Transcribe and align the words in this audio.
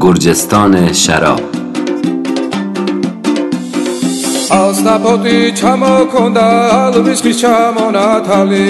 گرجستان 0.00 0.92
شراب 0.92 1.40
ასნაფოტი 4.50 5.36
ჩამოქონდა 5.58 6.44
ალვისის 6.76 7.36
ჩამონათალი 7.40 8.64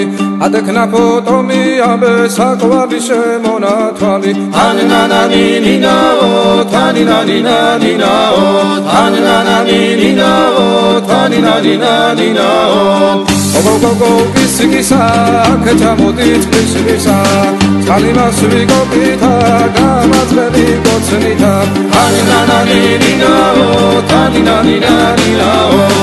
ადეკნაფოტომი 0.45 1.61
ამბე 1.85 2.11
საკვალი 2.35 2.99
შემონათვალი 3.07 4.31
ანანანინინაო 4.65 6.29
თანინანინანინაო 6.73 8.45
თანინანანინინაო 8.91 10.67
თანინანინანინაო 11.09 12.83
გოგოგოგო 13.53 14.11
ისიკისა 14.43 15.01
ქეჩამოდი 15.65 16.29
წყისისა 16.45 17.17
წალიმას 17.87 18.39
ვიგობითა 18.51 19.33
스니다 21.06 21.42
다니나나니니나오 21.90 23.60
다니나니나니나오 24.06 25.96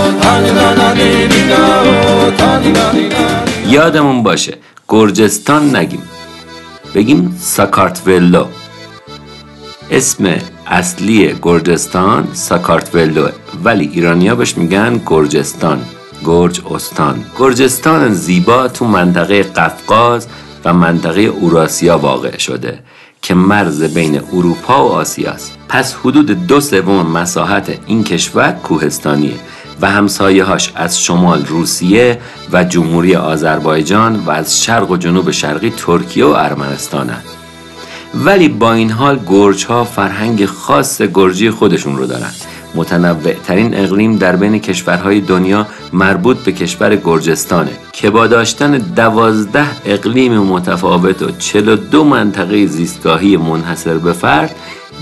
یادمون 3.69 4.23
باشه 4.23 4.57
گرجستان 4.87 5.75
نگیم. 5.75 6.01
بگیم 6.95 7.37
ساکارتولو 7.39 8.45
اسم 9.91 10.23
اصلی 10.67 11.35
گرجستان 11.41 12.27
ساکارتولو 12.33 13.29
ولی 13.63 13.89
ایرانیا 13.93 14.35
بهش 14.35 14.57
میگن 14.57 15.01
گرجستان 15.05 15.79
گرج 16.25 16.61
استان. 16.71 17.25
گرجستان 17.39 18.13
زیبا 18.13 18.67
تو 18.67 18.85
منطقه 18.85 19.43
قفقاز 19.43 20.27
و 20.65 20.73
منطقه 20.73 21.21
اوراسیا 21.21 21.97
واقع 21.97 22.37
شده. 22.37 22.79
که 23.23 23.33
مرز 23.33 23.83
بین 23.83 24.21
اروپا 24.33 24.87
و 24.87 24.91
آسیاست. 24.91 25.57
پس 25.69 25.95
حدود 25.95 26.47
دو 26.47 26.61
سوم 26.61 27.07
مساحت 27.07 27.79
این 27.85 28.03
کشور 28.03 28.51
کوهستانیه 28.51 29.35
و 29.81 29.91
همسایه 29.91 30.43
هاش 30.43 30.71
از 30.75 31.01
شمال 31.01 31.45
روسیه 31.45 32.19
و 32.53 32.63
جمهوری 32.63 33.15
آذربایجان 33.15 34.15
و 34.15 34.31
از 34.31 34.63
شرق 34.63 34.91
و 34.91 34.97
جنوب 34.97 35.31
شرقی 35.31 35.69
ترکیه 35.69 36.25
و 36.25 36.29
ارمنستان 36.29 37.09
ولی 38.15 38.49
با 38.49 38.73
این 38.73 38.91
حال 38.91 39.19
گرج 39.27 39.65
ها 39.65 39.83
فرهنگ 39.83 40.45
خاص 40.45 41.01
گرجی 41.01 41.49
خودشون 41.49 41.97
رو 41.97 42.05
دارن. 42.05 42.31
متنوع 42.75 43.33
ترین 43.33 43.77
اقلیم 43.77 44.17
در 44.17 44.35
بین 44.35 44.59
کشورهای 44.59 45.21
دنیا 45.21 45.67
مربوط 45.93 46.37
به 46.37 46.51
کشور 46.51 46.95
گرجستانه. 46.95 47.71
که 47.91 48.09
با 48.09 48.27
داشتن 48.27 48.71
دوازده 48.77 49.65
اقلیم 49.85 50.37
متفاوت 50.37 51.21
و 51.21 51.31
42 51.31 52.03
منطقه 52.03 52.65
زیستگاهی 52.65 53.37
منحصر 53.37 53.97
به 53.97 54.13
فرد 54.13 54.55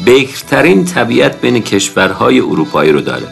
بکرترین 0.06 0.86
طبیعت 0.86 1.42
بین 1.42 1.60
کشورهای 1.60 2.40
اروپایی 2.40 2.92
رو 2.92 3.02
داره. 3.02 3.28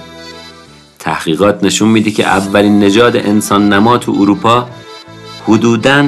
تحقیقات 0.99 1.63
نشون 1.63 1.89
میده 1.89 2.11
که 2.11 2.25
اولین 2.25 2.79
نژاد 2.79 3.17
انسان 3.17 3.73
نما 3.73 3.97
تو 3.97 4.15
اروپا 4.19 4.67
حدوداً 5.47 6.05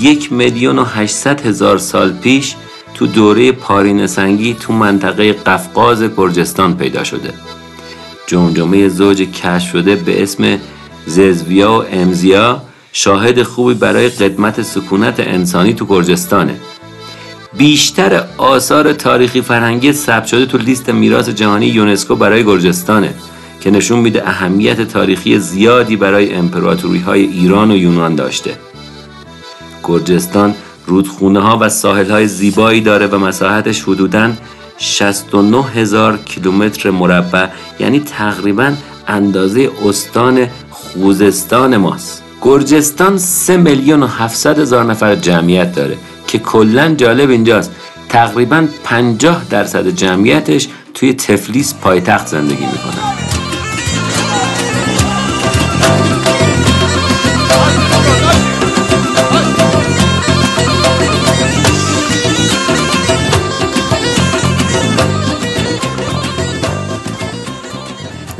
یک 0.00 0.32
میلیون 0.32 0.78
و 0.78 0.84
هشتصد 0.84 1.46
هزار 1.46 1.78
سال 1.78 2.12
پیش 2.12 2.54
تو 2.94 3.06
دوره 3.06 3.52
پارین 3.52 4.06
سنگی 4.06 4.54
تو 4.54 4.72
منطقه 4.72 5.32
قفقاز 5.32 6.02
گرجستان 6.02 6.76
پیدا 6.76 7.04
شده. 7.04 7.34
جمجمه 8.28 8.88
زوج 8.88 9.22
کشف 9.22 9.70
شده 9.72 9.96
به 9.96 10.22
اسم 10.22 10.58
ززویا 11.06 11.72
و 11.72 11.84
امزیا 11.92 12.62
شاهد 12.92 13.42
خوبی 13.42 13.74
برای 13.74 14.08
قدمت 14.08 14.62
سکونت 14.62 15.20
انسانی 15.20 15.74
تو 15.74 15.86
گرجستانه. 15.86 16.54
بیشتر 17.56 18.24
آثار 18.38 18.92
تاریخی 18.92 19.40
فرهنگی 19.40 19.92
ثبت 19.92 20.26
شده 20.26 20.46
تو 20.46 20.58
لیست 20.58 20.90
میراث 20.90 21.28
جهانی 21.28 21.66
یونسکو 21.66 22.16
برای 22.16 22.44
گرجستانه 22.44 23.14
که 23.60 23.70
نشون 23.70 23.98
میده 23.98 24.28
اهمیت 24.28 24.80
تاریخی 24.80 25.38
زیادی 25.38 25.96
برای 25.96 26.34
امپراتوری 26.34 26.98
های 26.98 27.22
ایران 27.22 27.70
و 27.70 27.76
یونان 27.76 28.14
داشته. 28.14 28.54
گرجستان 29.84 30.54
رودخونه 30.86 31.40
ها 31.40 31.58
و 31.60 31.68
ساحل 31.68 32.10
های 32.10 32.28
زیبایی 32.28 32.80
داره 32.80 33.06
و 33.06 33.18
مساحتش 33.18 33.82
حدوداً 33.82 34.30
69 34.78 35.62
هزار 35.62 36.16
کیلومتر 36.16 36.90
مربع 36.90 37.46
یعنی 37.78 38.00
تقریبا 38.00 38.72
اندازه 39.06 39.70
استان 39.86 40.46
خوزستان 40.70 41.76
ماست. 41.76 42.22
گرجستان 42.42 43.18
3 43.18 43.56
میلیون 43.56 44.02
و 44.02 44.06
700 44.06 44.58
هزار 44.58 44.84
نفر 44.84 45.14
جمعیت 45.14 45.74
داره 45.74 45.96
که 46.26 46.38
کلا 46.38 46.94
جالب 46.94 47.30
اینجاست. 47.30 47.70
تقریبا 48.08 48.66
50 48.84 49.44
درصد 49.50 49.88
جمعیتش 49.88 50.68
توی 50.94 51.12
تفلیس 51.12 51.74
پایتخت 51.74 52.26
زندگی 52.26 52.66
می‌کنن 52.66 53.27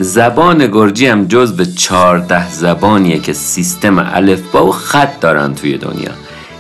زبان 0.09 0.67
گرجی 0.67 1.07
هم 1.07 1.25
جز 1.27 1.53
به 1.53 1.67
چهارده 1.67 2.51
زبانیه 2.51 3.19
که 3.19 3.33
سیستم 3.33 3.99
الفبا 3.99 4.67
و 4.67 4.73
خط 4.73 5.21
دارن 5.21 5.55
توی 5.55 5.79
دنیا. 5.79 6.11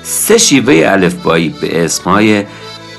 سه 0.03 0.39
شیوه 0.39 0.83
الفبایی 0.87 1.49
به 1.61 1.85
اسمهای 1.85 2.45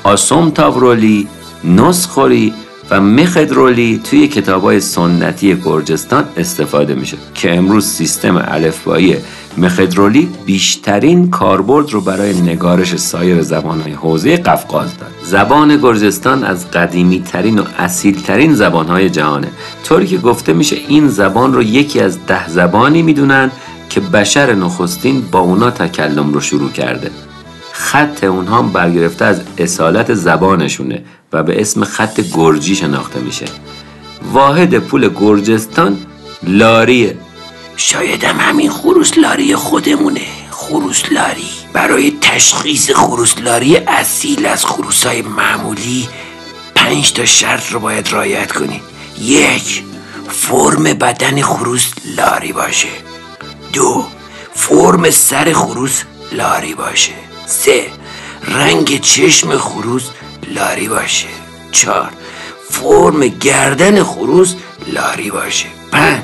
آسوم 0.03 0.49
تاورولی، 0.49 1.27
نسخوری 1.63 2.53
و 2.89 3.01
مخدرولی 3.01 4.01
توی 4.03 4.27
کتاب 4.27 4.63
های 4.63 4.79
سنتی 4.79 5.55
گرجستان 5.55 6.23
استفاده 6.37 6.95
میشه 6.95 7.17
که 7.33 7.55
امروز 7.55 7.85
سیستم 7.85 8.45
الفبایی 8.47 9.17
مخدرولی 9.57 10.29
بیشترین 10.45 11.29
کاربرد 11.29 11.91
رو 11.91 12.01
برای 12.01 12.41
نگارش 12.41 12.95
سایر 12.95 13.41
زبانهای 13.41 13.91
حوزه 13.91 14.37
قفقاز 14.37 14.97
داره 14.97 15.11
زبان 15.23 15.77
گرجستان 15.77 16.43
از 16.43 16.71
قدیمی 16.71 17.21
ترین 17.21 17.59
و 17.59 17.63
اصیل 17.79 18.21
ترین 18.21 18.55
زبانهای 18.55 19.09
جهانه. 19.09 19.47
طوری 19.83 20.07
که 20.07 20.17
گفته 20.17 20.53
میشه 20.53 20.75
این 20.87 21.07
زبان 21.07 21.53
رو 21.53 21.63
یکی 21.63 21.99
از 21.99 22.25
ده 22.27 22.49
زبانی 22.49 23.01
می‌دونن 23.01 23.51
که 23.89 23.99
بشر 23.99 24.53
نخستین 24.55 25.21
با 25.31 25.39
اونا 25.39 25.71
تکلم 25.71 26.33
رو 26.33 26.41
شروع 26.41 26.69
کرده. 26.69 27.11
خط 27.71 28.23
اونها 28.23 28.61
برگرفته 28.61 29.25
از 29.25 29.41
اصالت 29.57 30.13
زبانشونه 30.13 31.03
و 31.33 31.43
به 31.43 31.61
اسم 31.61 31.83
خط 31.83 32.21
گرجی 32.33 32.75
شناخته 32.75 33.19
میشه. 33.19 33.45
واحد 34.33 34.79
پول 34.79 35.09
گرجستان 35.19 35.97
لاریه 36.43 37.17
شاید 37.81 38.23
هم 38.23 38.39
همین 38.39 38.69
خروسلاری 38.69 39.55
خودمونه. 39.55 40.25
خروسلاری 40.51 41.49
برای 41.73 42.17
تشخیص 42.21 42.91
خروسلاری 42.91 43.77
اصیل 43.77 44.45
از 44.45 44.65
خروسای 44.65 45.21
معمولی 45.21 46.09
پنج 46.75 47.13
تا 47.13 47.25
شرط 47.25 47.71
رو 47.71 47.79
باید 47.79 48.11
رایت 48.11 48.51
کنی 48.51 48.81
یک 49.21 49.83
فرم 50.29 50.83
بدن 50.83 51.41
خروس 51.41 51.91
لاری 52.17 52.53
باشه. 52.53 52.89
دو 53.73 54.05
فرم 54.53 55.09
سر 55.09 55.53
خروس 55.53 56.03
لاری 56.31 56.73
باشه. 56.73 57.13
سه 57.45 57.85
رنگ 58.43 59.01
چشم 59.01 59.57
خروس 59.57 60.09
لاری 60.47 60.87
باشه. 60.87 61.27
چهار 61.71 62.11
فرم 62.69 63.27
گردن 63.27 64.03
خروس 64.03 64.55
لاری 64.87 65.31
باشه. 65.31 65.67
پنج 65.91 66.23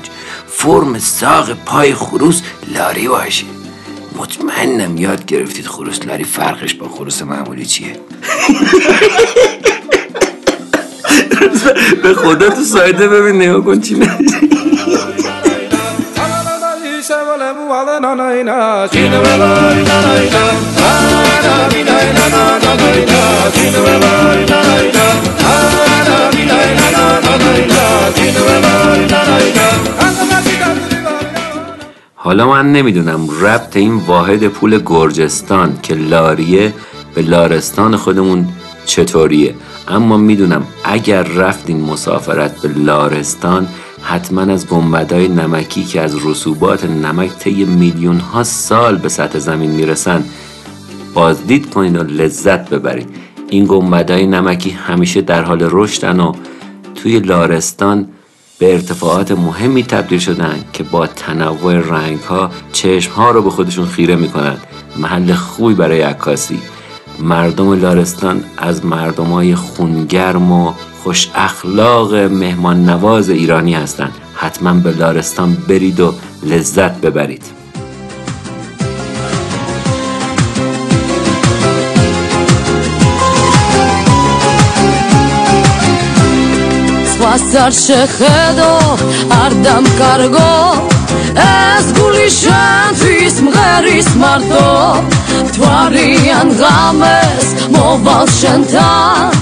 فرم 0.58 1.00
ساق 1.00 1.54
پای 1.66 1.94
خروس 1.94 2.42
لاری 2.74 3.08
باشه. 3.08 3.46
مطمئنم 4.18 4.98
یاد 4.98 5.26
گرفتید 5.26 5.66
خروس 5.68 6.00
لاری 6.06 6.24
فرقش 6.24 6.74
با 6.74 6.90
خروس 6.90 7.22
معمولی 7.22 7.66
چیه؟ 7.66 8.00
به 12.04 12.14
خدا 12.14 12.50
تو 12.50 12.64
سایده 12.64 13.08
ببین 13.08 13.36
نگاه 13.42 13.62
کن 13.62 13.82
چی 13.82 13.96
حالا 32.26 32.48
من 32.48 32.72
نمی‌دونم 32.72 33.30
ربط 33.42 33.78
این 33.78 33.96
واحد 33.96 34.48
پول 34.48 34.82
گرجستان 34.86 35.80
که 35.84 35.96
لاریه 35.96 36.74
به 37.16 37.22
لارستان 37.22 37.96
خودمون 37.96 38.48
چطوریه. 38.86 39.56
اما 39.88 40.18
می‌دونم 40.18 40.64
اگر 40.84 41.24
رفتین 41.24 41.82
مسافرت 41.82 42.62
به 42.62 42.68
لارستان 42.68 43.68
حتما 44.02 44.42
از 44.42 44.68
گنبدهای 44.68 45.28
نمکی 45.28 45.84
که 45.84 46.02
از 46.02 46.26
رسوبات 46.26 46.86
نمک 46.86 47.30
طی 47.40 47.66
میلیون 47.66 48.20
ها 48.20 48.44
سال 48.44 48.98
به 48.98 49.10
سطح 49.10 49.40
زمین 49.40 49.72
می‌رسن 49.72 50.24
بازدید 51.14 51.70
کنین 51.70 51.96
و 51.96 52.04
لذت 52.04 52.70
ببرید 52.70 53.10
این 53.50 53.66
گنبدهای 53.66 54.28
نمکی 54.28 54.70
همیشه 54.70 55.22
در 55.22 55.42
حال 55.44 55.68
رشدن 55.72 56.20
و 56.20 56.34
توی 56.96 57.20
لارستان 57.20 58.08
به 58.60 58.74
ارتفاعات 58.74 59.32
مهمی 59.32 59.84
تبدیل 59.84 60.20
شدن 60.20 60.64
که 60.74 60.84
با 60.84 61.08
تنوع 61.08 61.74
رنگ 61.74 62.20
ها 62.20 62.52
چشم 62.74 63.12
ها 63.12 63.32
رو 63.32 63.42
به 63.42 63.50
خودشون 63.50 63.86
خیره 63.86 64.16
می‌کنن. 64.16 64.58
محل 64.98 65.34
خوبی 65.34 65.74
برای 65.74 66.02
عکاسی. 66.02 66.60
مردم 67.20 67.74
لارستان 67.74 68.44
از 68.58 68.86
مردم 68.86 69.26
های 69.26 69.56
خونگرم 69.56 70.52
و 70.52 70.74
خوش 71.04 71.30
اخلاق 71.36 72.16
مهمان 72.16 72.90
نواز 72.90 73.30
ایرانی 73.30 73.74
هستند 73.74 74.14
حتما 74.36 74.74
به 74.74 74.92
لارستان 74.92 75.58
برید 75.70 76.00
و 76.00 76.14
لذت 76.44 77.02
ببرید. 77.02 77.65
Spasar 87.36 87.72
shechedo 87.86 88.72
ardam 89.44 89.86
kargo 90.00 90.52
Ez 91.46 91.88
gulishan 91.98 92.92
tis 93.02 93.36
mgheris 93.46 94.10
marto 94.22 94.68
Tvarian 95.56 96.50
games 96.62 97.48
moval 97.74 98.26
shentan 98.40 99.36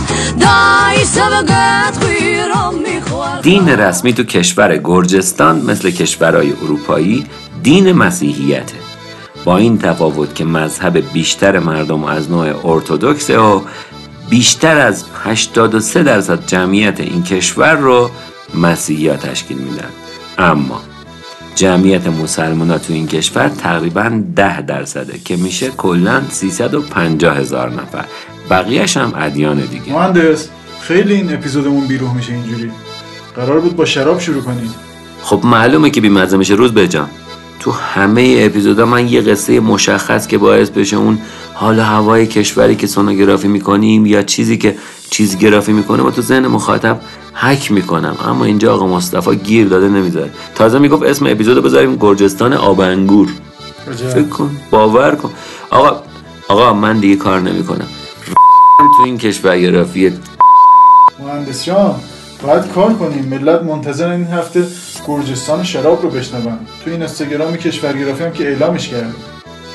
Dai 0.44 0.98
seveget 1.16 1.94
khiram 2.04 2.74
mikhwar 2.86 3.42
دین 3.44 3.70
رسمی 3.70 4.14
تو 4.14 4.24
کشور 4.24 4.78
گرجستان 4.78 5.62
مثل 5.62 5.92
کشورهای 5.92 6.54
اروپایی 6.64 7.26
دین 7.64 7.92
مسیحیته 7.92 8.76
با 9.46 9.58
این 9.58 9.78
تفاوت 9.78 10.36
که 10.36 10.46
مذهب 10.46 11.14
بیشتر 11.14 11.60
مردم 11.60 12.04
از 12.04 12.32
نوع 12.32 12.68
ارتودکسه 12.68 13.40
و 13.40 13.62
بیشتر 14.30 14.78
از 14.78 15.06
83 15.24 16.04
درصد 16.04 16.46
جمعیت 16.46 17.00
این 17.00 17.24
کشور 17.24 17.74
رو 17.74 18.12
مسیحی 18.56 19.08
ها 19.08 19.16
تشکیل 19.16 19.58
میدن. 19.58 19.90
اما 20.38 20.82
جمعیت 21.56 22.08
مسلمان 22.08 22.72
ها 22.72 22.78
تو 22.78 22.94
این 22.94 23.08
کشور 23.08 23.50
تقریبا 23.50 24.22
10 24.36 24.62
درصده 24.62 25.20
که 25.26 25.36
میشه 25.36 25.70
کلا 25.70 26.22
350 26.30 27.38
هزار 27.38 27.70
نفر. 27.70 28.06
بقیهش 28.50 28.98
هم 28.98 29.14
ادیان 29.16 29.60
دیگه. 29.60 29.94
مهندس 29.94 30.50
خیلی 30.82 31.14
این 31.14 31.34
اپیزودمون 31.34 31.88
بیروح 31.88 32.16
میشه 32.16 32.34
اینجوری. 32.34 32.72
قرار 33.36 33.60
بود 33.60 33.76
با 33.76 33.86
شراب 33.86 34.20
شروع 34.20 34.42
کنیم. 34.44 34.74
خب 35.24 35.42
معلومه 35.44 35.90
که 35.90 36.02
بیمزه 36.02 36.38
میشه. 36.38 36.54
روز 36.54 36.74
بجام 36.74 37.10
تو 37.60 37.72
همه 37.72 38.38
اپیزودا 38.40 38.86
من 38.86 39.08
یه 39.08 39.22
قصه 39.22 39.60
مشخص 39.60 40.28
که 40.28 40.38
باعث 40.38 40.70
بشه 40.70 40.98
اون 40.98 41.18
حال 41.54 41.80
و 41.80 41.82
هوای 41.82 42.28
کشوری 42.28 42.76
که 42.76 42.88
سونوگرافی 42.88 43.48
می‌کنیم 43.48 44.06
یا 44.06 44.24
چیزی 44.24 44.58
که 44.58 44.76
چیز 45.10 45.38
گرافی 45.38 45.74
می‌کنه 45.74 46.04
و 46.04 46.12
تو 46.12 46.22
ذهن 46.22 46.48
مخاطب 46.48 47.02
حک 47.34 47.72
می‌کنم. 47.72 48.18
اما 48.28 48.46
اینجا 48.46 48.74
آقا 48.74 48.88
مصطفی 48.88 49.36
گیر 49.36 49.68
داده 49.68 49.90
نمی‌ذاره. 49.90 50.32
تازه 50.56 50.80
می‌گفت 50.80 51.04
اسم 51.04 51.26
اپیزودو 51.28 51.62
بذاریم 51.62 51.96
گرجستان 51.96 52.54
آبنگور 52.54 53.30
فکر 54.14 54.24
کن 54.24 54.58
باور 54.72 55.16
کن. 55.16 55.32
آقا 55.70 56.02
آقا 56.48 56.74
من 56.74 57.00
دیگه 57.00 57.16
کار 57.16 57.40
نمی‌کنم. 57.40 57.88
تو 58.98 59.04
این 59.06 59.18
کشور 59.18 59.60
گرافی 59.60 60.14
مهندس 61.20 61.66
جان 61.66 61.96
باید 62.44 62.68
کار 62.68 62.94
کنیم. 62.94 63.26
ملت 63.26 63.64
منتظر 63.64 64.10
این 64.10 64.28
هفته 64.28 64.68
گرجستان 65.08 65.64
شراب 65.64 66.02
رو 66.02 66.10
بشنون. 66.10 66.44
تو 66.84 66.90
این 66.92 67.02
اینستاگرام 67.02 67.56
کشورگرافی 67.56 68.24
هم 68.24 68.32
که 68.32 68.48
اعلامش 68.48 68.88
کرده 68.88 69.14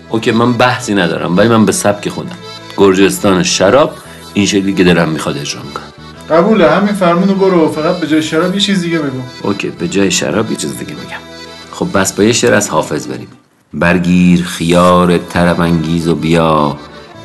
اوکی 0.09 0.31
من 0.31 0.53
بحثی 0.53 0.95
ندارم 0.95 1.37
ولی 1.37 1.49
من 1.49 1.67
به 1.67 1.73
سبک 1.73 2.09
خودم. 2.09 2.39
گرجستان 2.77 3.43
شراب 3.43 3.95
این 4.35 4.47
شکلی 4.47 4.73
که 4.73 4.85
دارم 4.85 5.09
می‌خواد 5.09 5.39
اجرا 5.39 5.63
می‌کنم 5.63 5.85
قبوله 6.31 6.71
همین 6.71 6.95
فرمونو 6.95 7.35
برو. 7.35 7.73
فقط 7.73 7.97
به 7.97 8.07
جای 8.07 8.23
شراب 8.23 8.55
یه 8.55 8.61
چیز 8.61 8.83
دیگه 8.83 8.99
بگو. 8.99 9.21
اوکی 9.43 9.69
به 9.69 9.89
جای 9.89 10.11
شراب 10.11 10.51
یه 10.51 10.57
چیز 10.57 10.79
دیگه 10.79 10.91
میگم. 10.91 11.21
خب 11.73 11.87
بس 11.99 12.13
با 12.13 12.25
یه 12.25 12.33
شعر 12.33 12.55
از 12.55 12.69
حافظ 12.69 13.07
بریم. 13.07 13.29
برگیر 13.75 14.45
خیار 14.45 15.19
طرب 15.19 15.61
انگیز 15.61 16.09
و 16.09 16.15
بیا. 16.15 16.77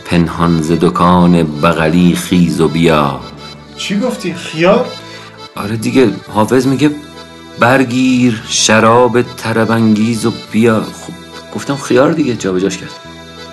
پنهان 0.05 0.61
ز 0.61 0.71
دکان 0.71 1.43
بغلی 1.43 2.15
خیز 2.15 2.61
و 2.61 2.67
بیا. 2.67 3.19
چی 3.77 3.99
گفتی؟ 3.99 4.33
خیار؟ 4.33 4.85
آره 5.55 5.77
دیگه 5.77 6.09
حافظ 6.33 6.67
میگه 6.67 6.91
برگیر 7.59 8.41
شراب 8.47 9.21
طرب 9.21 9.71
انگیز 9.71 10.25
و 10.25 10.31
بیا. 10.51 10.81
خب 10.81 11.13
گفتم 11.55 11.75
خیار 11.75 12.11
دیگه 12.11 12.35
جابجاش 12.35 12.77
کرد. 12.77 12.89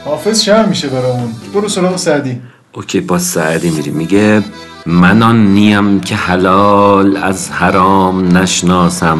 حافظ 0.04 0.42
شهر 0.42 0.66
میشه 0.66 0.88
برامون. 0.88 1.32
برو 1.54 1.68
سراغ 1.68 1.96
سعدی. 1.96 2.40
اوکی 2.72 3.00
با 3.00 3.18
سعدی 3.18 3.70
میریم. 3.70 3.94
میگه 3.94 4.42
من 4.86 5.22
آن 5.22 5.46
نیم 5.46 6.00
که 6.00 6.14
حلال 6.14 7.16
از 7.16 7.50
حرام 7.50 8.36
نشناسم. 8.36 9.18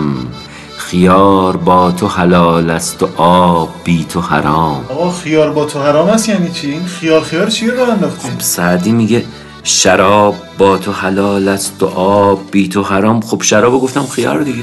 خیار 0.79 1.57
با 1.57 1.93
تو 1.93 2.09
حلال 2.09 2.71
است 2.71 3.03
و 3.03 3.09
آب 3.17 3.75
بی 3.85 4.05
تو 4.09 4.21
حرام. 4.21 4.85
آقا 4.89 5.11
خیار 5.11 5.53
با 5.53 5.65
تو 5.65 5.83
حرام 5.83 6.09
است 6.09 6.29
یعنی 6.29 6.51
چی؟ 6.51 6.71
این 6.71 6.87
خیار 6.87 7.21
خیار 7.21 7.47
چیه 7.47 7.73
رو 7.73 7.91
انداختی؟ 7.91 8.29
سعدی 8.39 8.93
میگه 8.93 9.25
شراب 9.63 10.37
با 10.59 10.79
تو 10.79 10.93
حلال 10.93 11.49
است 11.49 11.83
و 11.83 11.87
آب 11.87 12.51
بی 12.51 12.69
تو 12.69 12.83
حرام. 12.83 13.21
خب 13.21 13.43
شرابو 13.43 13.81
گفتم 13.81 14.07
خیار 14.07 14.43
دیگه. 14.43 14.63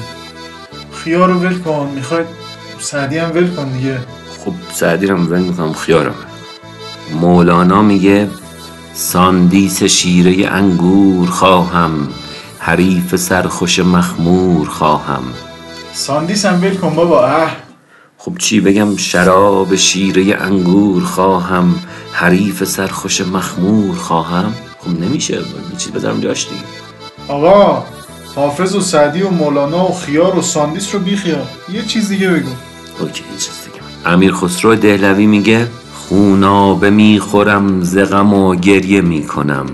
خیار 0.91 1.29
رو 1.29 1.39
ول 1.39 1.59
کن. 1.59 1.91
می‌خوای 1.95 2.23
سعدی 2.79 3.17
هم 3.17 3.31
ول 3.31 3.47
کن 3.55 3.69
دیگه. 3.69 3.99
خب 4.45 4.53
سعدی 4.73 5.07
رو 5.07 5.17
ول 5.17 5.39
می‌کنم 5.39 5.73
خیارم. 5.73 6.15
مولانا 7.21 7.81
میگه 7.81 8.29
ساندیس 8.93 9.83
شیره 9.83 10.47
انگور 10.47 11.29
خواهم 11.29 12.07
حریف 12.59 13.15
سرخوش 13.15 13.79
مخمور 13.79 14.67
خواهم. 14.67 15.23
ساندیس 15.93 16.45
هم 16.45 16.63
ول 16.63 16.75
کن 16.75 16.95
بابا. 16.95 17.25
اه. 17.25 17.51
خب 18.17 18.37
چی 18.37 18.61
بگم؟ 18.61 18.97
شراب 18.97 19.75
شیره 19.75 20.37
انگور 20.41 21.03
خواهم 21.03 21.75
حریف 22.13 22.63
سرخوش 22.63 23.21
مخمور 23.21 23.95
خواهم. 23.95 24.53
خب 24.87 24.99
نمیشه 24.99 25.33
یه 25.33 25.41
چیز 25.77 25.91
بذارم 25.91 26.19
جاش 26.19 26.47
دیگه. 26.47 26.61
آقا 27.27 27.83
حافظ 28.35 28.75
و 28.75 28.81
سعدی 28.81 29.21
و 29.21 29.29
مولانا 29.29 29.85
و 29.85 29.93
خیار 29.93 30.35
و 30.35 30.41
ساندیس 30.41 30.95
رو 30.95 30.99
بیخیال. 31.01 31.45
یه 31.73 31.85
چیز 31.85 32.09
دیگه 32.09 32.29
بگو. 32.29 32.49
okay 32.99 33.23
یه 33.31 33.37
چیز 33.37 33.53
دیگه. 33.65 34.11
امیر 34.13 34.33
خسرو 34.33 34.75
دهلوی 34.75 35.25
میگه 35.25 35.67
خونابه 35.93 36.89
می‌خورم 36.89 37.83
ز 37.83 37.97
غم 37.97 38.33
و 38.33 38.55
گریه 38.55 39.01
می‌کنم. 39.01 39.65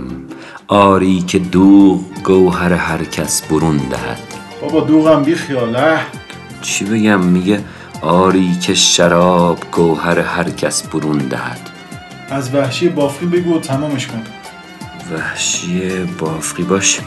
آری 0.68 1.22
که 1.22 1.40
دوغ 1.40 2.02
گوهر 2.24 2.74
هر 2.74 3.04
کس 3.04 3.42
برون 3.42 3.78
دهد. 3.78 4.20
بابا 4.62 4.80
دوغم 4.80 5.24
بیخیال 5.24 5.76
اه. 5.76 6.02
چی 6.62 6.86
بگم؟ 6.86 7.20
میگه 7.20 7.64
آری 8.02 8.58
که 8.62 8.74
شراب 8.74 9.58
گوهر 9.72 10.20
هر 10.20 10.50
کس 10.50 10.84
برون 10.84 11.18
دهد. 11.18 11.70
از 12.30 12.56
وحشی 12.56 12.90
بافقی 12.90 13.26
بگو 13.26 13.56
و 13.56 13.60
تمامش 13.60 14.08
کن. 14.08 14.24
وحشی 15.12 15.90
بافقی 16.20 16.64
باشه. 16.64 17.02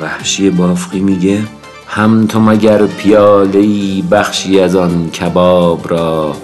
وحشی 0.00 0.50
بافقی 0.50 1.00
میگه 1.00 1.42
هم 1.86 2.26
تو 2.26 2.40
مگر 2.40 2.86
پیاله 2.86 3.58
ای 3.58 4.04
بخشی 4.10 4.60
از 4.60 4.76
آن 4.76 5.10
کباب 5.10 5.90
را 5.90 6.36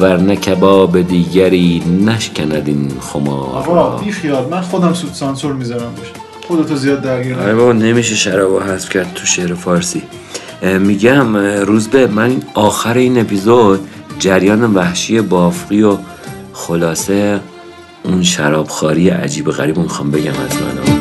ورنه 0.00 0.36
کباب 0.36 1.00
دیگری 1.00 1.82
نشکند 2.06 2.68
این 2.68 2.92
خمار 3.00 3.56
آقا 3.56 3.74
را 3.74 3.96
بیخیال 3.96 4.48
من 4.50 4.60
خودم 4.60 4.94
سود 4.94 5.12
سانسور 5.12 5.52
می‌ذارم 5.52 5.94
باشه 5.96 6.10
خودتو 6.48 6.76
زیاد 6.76 7.00
درگیر 7.00 7.38
آره. 7.38 7.54
بابا 7.54 7.72
نمیشه 7.72 8.14
شرابو 8.14 8.60
حذف 8.60 8.88
کرد 8.88 9.14
تو 9.14 9.26
شعر 9.26 9.54
فارسی. 9.54 10.02
میگم 10.62 11.36
اه، 11.36 11.60
روزبه 11.60 12.06
من 12.06 12.42
آخر 12.54 12.94
این 12.94 13.20
اپیزود 13.20 13.80
جریان 14.18 14.74
وحشی 14.74 15.20
بافقی 15.20 15.82
و 15.82 15.96
خلاصه 16.52 17.40
اون 18.04 18.22
شرابخواری 18.22 19.08
عجیب 19.08 19.50
غریب 19.50 19.78
می‌خوام 19.78 20.10
بگم 20.10 20.30
از 20.30 20.62
من 20.62 20.93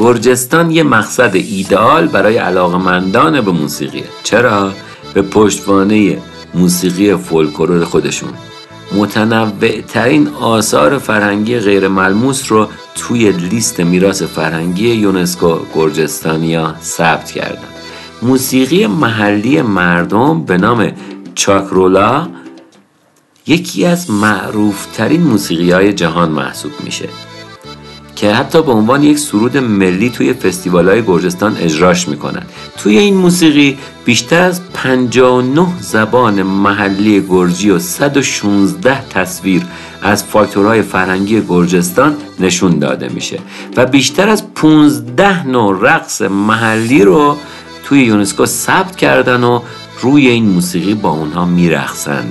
گرجستان 0.00 0.70
یه 0.70 0.82
مقصد 0.82 1.30
ایدئال 1.34 2.06
برای 2.06 2.36
علاقمندان 2.36 3.40
به 3.40 3.50
موسیقیه. 3.52 4.04
چرا؟ 4.22 4.72
به 5.14 5.22
پشتوانه 5.22 6.18
موسیقی 6.54 7.14
فولکلور 7.16 7.84
خودشون. 7.84 8.30
متنوع 8.96 9.80
ترین 9.80 10.28
آثار 10.40 10.98
فرهنگی 10.98 11.58
غیر 11.58 11.88
ملموس 11.88 12.52
رو 12.52 12.68
توی 12.94 13.32
لیست 13.32 13.80
میراث 13.80 14.22
فرهنگی 14.22 14.88
یونسکو 14.88 15.58
گرجستانیا 15.74 16.74
ثبت 16.82 17.30
کردن. 17.30 17.68
موسیقی 18.22 18.86
محلی 18.86 19.62
مردم 19.62 20.44
به 20.44 20.58
نام 20.58 20.92
چاکرولا 21.34 22.28
یکی 23.46 23.86
از 23.86 24.10
معروفترین 24.10 25.22
موسیقی 25.22 25.70
های 25.70 25.92
جهان 25.92 26.30
محسوب 26.30 26.72
میشه. 26.84 27.08
که 28.20 28.34
حتی 28.34 28.62
به 28.62 28.72
عنوان 28.72 29.02
یک 29.02 29.18
سرود 29.18 29.56
ملی 29.56 30.10
توی 30.10 30.32
فستیوال 30.32 30.88
های 30.88 31.02
گرجستان 31.02 31.56
اجراش 31.56 32.08
می‌کنن. 32.08 32.42
توی 32.78 32.98
این 32.98 33.16
موسیقی 33.16 33.78
بیشتر 34.04 34.42
از 34.42 34.60
59 34.72 35.66
زبان 35.80 36.42
محلی 36.42 37.20
گرجی 37.28 37.70
و 37.70 37.78
116 37.78 39.08
تصویر 39.08 39.62
از 40.02 40.24
فاکتورهای 40.24 40.82
فرهنگی 40.82 41.42
گرجستان 41.48 42.16
نشون 42.40 42.78
داده 42.78 43.08
میشه 43.08 43.38
و 43.76 43.86
بیشتر 43.86 44.28
از 44.28 44.54
15 44.54 45.46
نوع 45.46 45.78
رقص 45.80 46.22
محلی 46.22 47.04
رو 47.04 47.36
توی 47.84 48.02
یونسکو 48.02 48.46
ثبت 48.46 48.96
کردن 48.96 49.44
و 49.44 49.60
روی 50.00 50.28
این 50.28 50.48
موسیقی 50.48 50.94
با 50.94 51.10
اونها 51.10 51.44
میرقصن. 51.44 52.24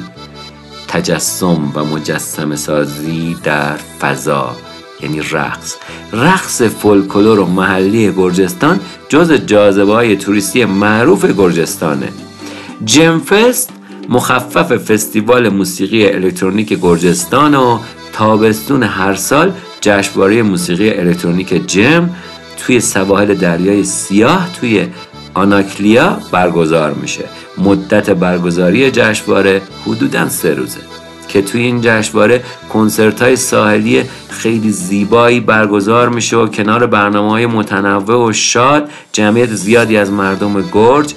تجسم 0.88 1.72
و 1.76 1.86
مجسم 1.86 2.56
سازی 2.56 3.38
در 3.44 3.78
فضا. 4.00 4.56
یعنی 5.02 5.22
رقص. 5.32 5.76
رقص 6.14 6.62
فولکلور 6.62 7.40
و 7.40 7.46
محلی 7.46 8.12
گرجستان 8.12 8.80
جز 9.10 9.32
جاذبه 9.32 9.94
های 9.94 10.16
توریستی 10.18 10.66
معروف 10.66 11.26
گرجستانه. 11.26 12.10
جمفست 12.86 13.70
مخفف 14.10 14.78
فستیوال 14.78 15.50
موسیقی 15.50 16.08
الکترونیک 16.08 16.74
گرجستان 16.82 17.56
و 17.56 17.80
تابستون 18.14 18.84
هر 18.84 19.16
سال 19.16 19.52
جشنواره 19.82 20.44
موسیقی 20.44 20.90
الکترونیک 20.90 21.68
جم 21.68 22.10
توی 22.58 22.80
سواحل 22.80 23.34
دریای 23.34 23.84
سیاه 23.84 24.50
توی 24.60 24.88
آناکلیا 25.34 26.20
برگزار 26.32 26.94
میشه. 26.94 27.24
مدت 27.58 28.10
برگزاری 28.10 28.92
جشنواره 28.92 29.62
حدودا 29.86 30.30
سه 30.30 30.54
روزه. 30.54 30.99
که 31.30 31.42
توی 31.42 31.62
این 31.62 31.82
جشنواره 31.82 32.44
کنسرت 32.74 33.22
های 33.22 33.36
ساحلی 33.36 34.04
خیلی 34.30 34.72
زیبایی 34.72 35.40
برگزار 35.40 36.10
میشه 36.10 36.38
و 36.38 36.48
کنار 36.48 36.86
برنامه 36.88 37.30
های 37.30 37.46
متنوع 37.46 38.30
و 38.30 38.34
شاد 38.34 38.90
جمعیت 39.12 39.50
زیادی 39.50 39.98
از 39.98 40.12
مردم 40.12 40.64
گرج 40.72 41.14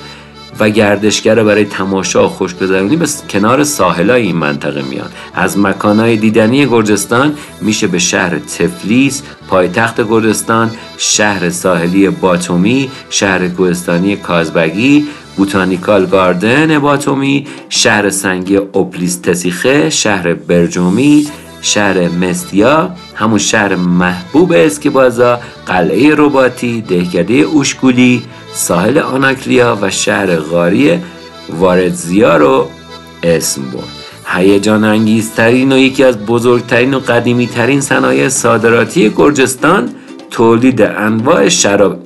و 0.60 0.70
گردشگر 0.70 1.44
برای 1.44 1.64
تماشا 1.64 2.24
و 2.24 2.28
خوشگذرونی 2.28 2.96
به 2.96 3.06
کنار 3.30 3.64
ساحلای 3.64 4.22
این 4.22 4.36
منطقه 4.36 4.82
میان. 4.82 5.10
از 5.34 5.58
مکانهای 5.58 6.16
دیدنی 6.16 6.66
گرجستان 6.66 7.34
میشه 7.60 7.86
به 7.86 7.98
شهر 7.98 8.38
تفلیس 8.38 9.22
پایتخت 9.48 10.08
گرجستان 10.08 10.70
شهر 10.98 11.50
ساحلی 11.50 12.08
باتومی 12.10 12.90
شهر 13.10 13.48
کوهستانی 13.48 14.16
کازبگی 14.16 15.06
بوتانیکال 15.36 16.06
گاردن 16.06 16.78
باتومی 16.78 17.46
شهر 17.68 18.10
سنگی 18.10 18.56
اوپلیستسیخه 18.56 19.90
شهر 19.90 20.34
برجومی 20.34 21.26
شهر 21.62 22.08
مستیا 22.08 22.90
همون 23.14 23.38
شهر 23.38 23.76
محبوب 23.76 24.52
اسکیبازا 24.52 25.40
قلعه 25.66 26.14
رباتی 26.16 26.80
دهکده 26.80 27.34
اوشکولی 27.34 28.22
ساحل 28.54 28.98
آناکلیا 28.98 29.78
و 29.82 29.90
شهر 29.90 30.36
غاری 30.36 30.98
واردزیا 31.48 32.36
رو 32.36 32.68
اسم 33.22 33.62
برد. 33.62 33.84
هیجان 34.26 34.84
انگیزترین 34.84 35.72
و 35.72 35.78
یکی 35.78 36.04
از 36.04 36.18
بزرگترین 36.18 36.94
و 36.94 36.98
قدیمی 36.98 37.46
ترین 37.46 37.80
صنایع 37.80 38.28
صادراتی 38.28 39.10
گرجستان 39.16 39.88
تولید 40.30 40.82
انواع 40.82 41.48
شراب. 41.48 41.98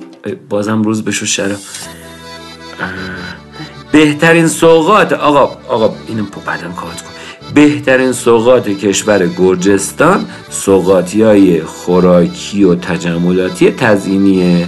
بازم 0.49 0.81
روز 0.83 1.05
بشو 1.05 1.25
شراب. 1.25 1.59
بهترین 3.91 4.47
سوقات 4.47 5.13
آقا 5.13 5.57
آقا 5.67 5.95
اینو 6.07 6.23
بعدم 6.45 6.73
کات 6.73 7.01
کن. 7.01 7.11
بهترین 7.53 8.11
سوقات 8.11 8.69
کشور 8.69 9.27
گرجستان 9.27 10.25
سوقاتی 10.49 11.21
های 11.21 11.63
خوراکی 11.63 12.63
و 12.63 12.75
تجملاتی 12.75 13.71
تزینیه 13.71 14.67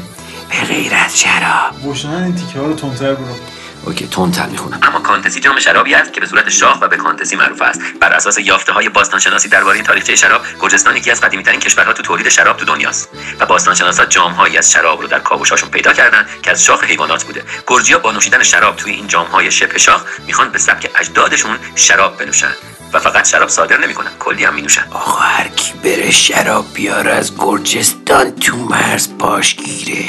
به 0.50 0.68
غیر 0.68 0.92
از 1.06 1.20
شراب. 1.20 1.74
روشنن 1.84 2.24
این 2.24 2.36
تیکه 2.36 2.60
ها 2.60 2.66
رو 2.66 2.74
تندتر 2.74 3.14
برو. 3.14 3.59
اوکی 3.90 4.08
تندتر 4.08 4.46
می‌خونم. 4.46 4.80
اما 4.84 5.00
کانتسی 5.00 5.40
جام 5.40 5.60
شرابی 5.60 5.94
است 5.94 6.14
که 6.14 6.22
به 6.22 6.28
صورت 6.28 6.50
شاخ 6.50 6.82
و 6.82 6.88
به 6.88 6.98
کانتسی 6.98 7.36
معروف 7.36 7.62
است. 7.62 7.82
بر 8.02 8.14
اساس 8.14 8.38
یافته 8.38 8.74
های 8.74 8.90
باستانشناسی 8.90 9.50
درباره 9.50 9.82
تاریخچه 9.82 10.16
شراب 10.16 10.42
گرجستان 10.62 10.98
یکی 10.98 11.12
از 11.12 11.22
قدیمی 11.22 11.44
ترین 11.44 11.60
کشورها 11.60 11.94
تو 11.94 12.04
تولید 12.04 12.30
شراب 12.30 12.58
تو 12.58 12.66
دنیاست 12.66 13.10
و 13.40 13.46
باستانشناسا 13.46 14.06
جام 14.06 14.32
هایی 14.32 14.58
از 14.58 14.72
شراب 14.72 15.02
رو 15.02 15.08
در 15.08 15.20
کاوشاشون 15.20 15.70
پیدا 15.70 15.94
کردن 15.94 16.26
که 16.44 16.52
از 16.52 16.64
شاخ 16.64 16.84
حیوانات 16.84 17.24
بوده. 17.24 17.44
گرجیا 17.68 18.00
با 18.00 18.12
نوشیدن 18.12 18.44
شراب 18.44 18.76
توی 18.76 18.92
این 18.92 19.08
جام 19.08 19.28
های 19.28 19.52
شبه 19.52 19.78
شاخ 19.78 20.04
می‌خوان 20.28 20.50
به 20.50 20.60
سبک 20.60 20.92
اجدادشون 20.96 21.58
شراب 21.76 22.18
بنوشن. 22.18 22.52
و 22.94 23.00
فقط 23.00 23.28
شراب 23.28 23.50
صادر 23.50 23.78
نمی‌کنن 23.78 24.12
کلی 24.20 24.44
هم 24.44 24.56
مینوشن. 24.56 24.84
آقا 24.92 25.20
هر 25.20 25.48
کی 25.48 25.74
بره 25.84 26.12
شراب 26.12 26.66
بیاره 26.74 27.12
از 27.12 27.38
گرجستان 27.38 28.32
تو 28.32 28.58
مرز 28.58 29.10
پاشگیره 29.20 30.06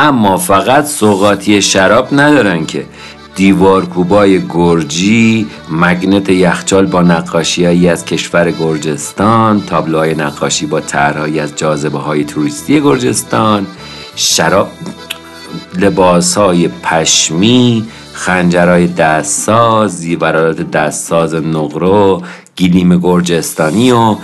اما 0.00 0.36
فقط 0.36 0.86
سوقاتی 0.86 1.62
شراب 1.62 2.08
ندارن 2.12 2.66
که. 2.66 2.86
دیوارکوبای 3.34 4.46
گرجی 4.48 5.46
مگنت 5.70 6.28
یخچال 6.28 6.86
با 6.86 7.02
نقاشیهایی 7.02 7.88
از 7.88 8.04
کشور 8.04 8.50
گرجستان 8.50 9.62
تابلوهای 9.66 10.14
نقاشی 10.14 10.66
با 10.66 10.80
طرحهایی 10.80 11.40
از 11.40 11.56
جاذبه 11.56 11.98
های 11.98 12.24
توریستی 12.24 12.80
گرجستان 12.80 13.66
شراب 14.16 14.68
لباس 15.78 16.38
های 16.38 16.68
پشمی 16.68 17.88
خنجرهای 18.12 18.86
دستساز 18.86 19.98
زیورالات 19.98 20.70
دستساز 20.70 21.34
نقرو 21.34 22.22
گلیم 22.58 22.98
گرجستانی 23.00 23.90
و 23.92 24.16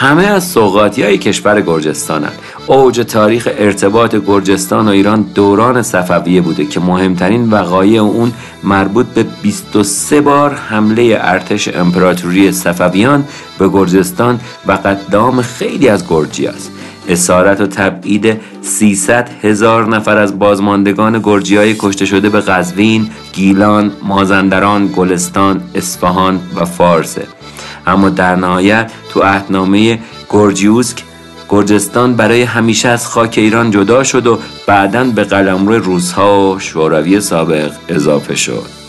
همه 0.00 0.24
از 0.24 0.44
سوقاتی 0.44 1.02
های 1.02 1.18
کشور 1.18 1.60
گرجستان 1.60 2.28
اوج 2.66 3.00
تاریخ 3.00 3.48
ارتباط 3.58 4.16
گرجستان 4.26 4.88
و 4.88 4.90
ایران 4.90 5.22
دوران 5.34 5.82
صفویه 5.82 6.40
بوده 6.40 6.64
که 6.64 6.80
مهمترین 6.80 7.50
وقایع 7.50 8.02
اون 8.02 8.32
مربوط 8.64 9.06
به 9.06 9.22
23 9.22 10.20
بار 10.20 10.54
حمله 10.54 11.18
ارتش 11.20 11.68
امپراتوری 11.68 12.52
صفویان 12.52 13.24
به 13.58 13.68
گرجستان 13.68 14.40
و 14.66 14.72
قدام 14.72 15.42
خیلی 15.42 15.88
از 15.88 16.08
گرجی 16.08 16.46
است. 16.46 16.72
اسارت 17.08 17.60
و 17.60 17.66
تبعید 17.66 18.40
300 18.62 19.30
هزار 19.42 19.88
نفر 19.88 20.18
از 20.18 20.38
بازماندگان 20.38 21.20
گرجی 21.22 21.56
های 21.56 21.76
کشته 21.78 22.06
شده 22.06 22.28
به 22.28 22.40
قزوین، 22.40 23.10
گیلان، 23.32 23.92
مازندران، 24.02 24.86
گلستان، 24.96 25.60
اصفهان 25.74 26.40
و 26.56 26.64
فارسه 26.64 27.39
اما 27.86 28.08
در 28.08 28.36
نهایت 28.36 28.90
تو 29.12 29.20
عهدنامه 29.20 29.98
گرجیوسک 30.30 31.02
گرجستان 31.48 32.16
برای 32.16 32.42
همیشه 32.42 32.88
از 32.88 33.06
خاک 33.06 33.34
ایران 33.38 33.70
جدا 33.70 34.04
شد 34.04 34.26
و 34.26 34.38
بعدا 34.66 35.04
به 35.04 35.24
قلمرو 35.24 35.74
روزها 35.74 36.50
و 36.50 36.58
شوروی 36.58 37.20
سابق 37.20 37.72
اضافه 37.88 38.34
شد. 38.34 38.80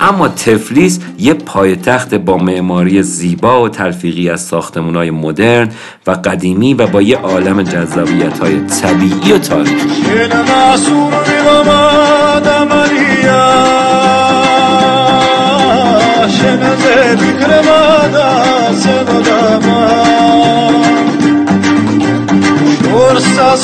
اما 0.00 0.28
تفلیس 0.28 1.00
یه 1.18 1.34
پایتخت 1.34 2.14
با 2.14 2.36
معماری 2.36 3.02
زیبا 3.02 3.62
و 3.62 3.68
تلفیقی 3.68 4.30
از 4.30 4.54
های 4.94 5.10
مدرن 5.10 5.68
و 6.06 6.10
قدیمی 6.10 6.74
و 6.74 6.86
با 6.86 7.02
یه 7.02 7.16
عالم 7.16 7.62
جذابیت 7.62 8.38
های 8.38 8.60
طبیعی 8.60 9.32
و 9.32 9.38
تاریخی. 9.38 10.04
یه 23.54 23.60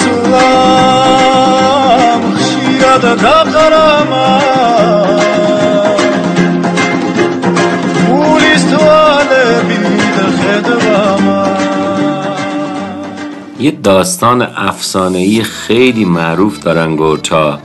داستان 13.71 14.43
افسانه‌ای 14.43 15.43
خیلی 15.43 16.05
معروف 16.05 16.61
دارن 16.61 16.97
گرچا 16.97 17.59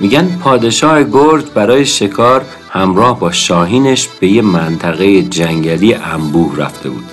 میگن 0.00 0.38
پادشاه 0.44 1.04
گرج 1.04 1.44
برای 1.54 1.86
شکار 1.86 2.44
همراه 2.70 3.20
با 3.20 3.32
شاهینش 3.32 4.08
به 4.20 4.28
یه 4.28 4.42
منطقه 4.42 5.22
جنگلی 5.22 5.94
انبوه 5.94 6.56
رفته 6.56 6.90
بود. 6.90 7.04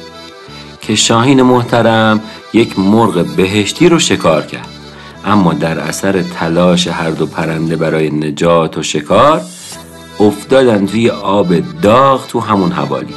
که 0.81 0.95
شاهین 0.95 1.41
محترم 1.41 2.19
یک 2.53 2.79
مرغ 2.79 3.25
بهشتی 3.35 3.89
رو 3.89 3.99
شکار 3.99 4.41
کرد. 4.41 4.67
اما 5.25 5.53
در 5.53 5.79
اثر 5.79 6.21
تلاش 6.21 6.87
هر 6.87 7.09
دو 7.09 7.25
پرنده 7.25 7.75
برای 7.75 8.09
نجات 8.09 8.77
و 8.77 8.83
شکار 8.83 9.41
افتادن 10.19 10.85
توی 10.85 11.09
آب 11.09 11.55
داغ 11.81 12.27
تو 12.27 12.39
همون 12.39 12.71
حوالی. 12.71 13.15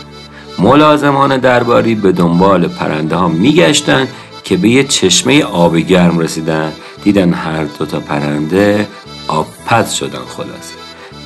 ملازمان 0.58 1.36
درباری 1.36 1.94
به 1.94 2.12
دنبال 2.12 2.68
پرنده 2.68 3.16
ها 3.16 3.28
میگشتن 3.28 4.08
که 4.44 4.56
به 4.56 4.68
یه 4.68 4.84
چشمه 4.84 5.42
آب 5.42 5.76
گرم 5.76 6.18
رسیدن. 6.18 6.72
دیدن 7.04 7.32
هر 7.32 7.64
دوتا 7.64 8.00
پرنده 8.00 8.88
آب 9.28 9.46
پز 9.66 9.92
شدن 9.92 10.24
خلاصه. 10.36 10.74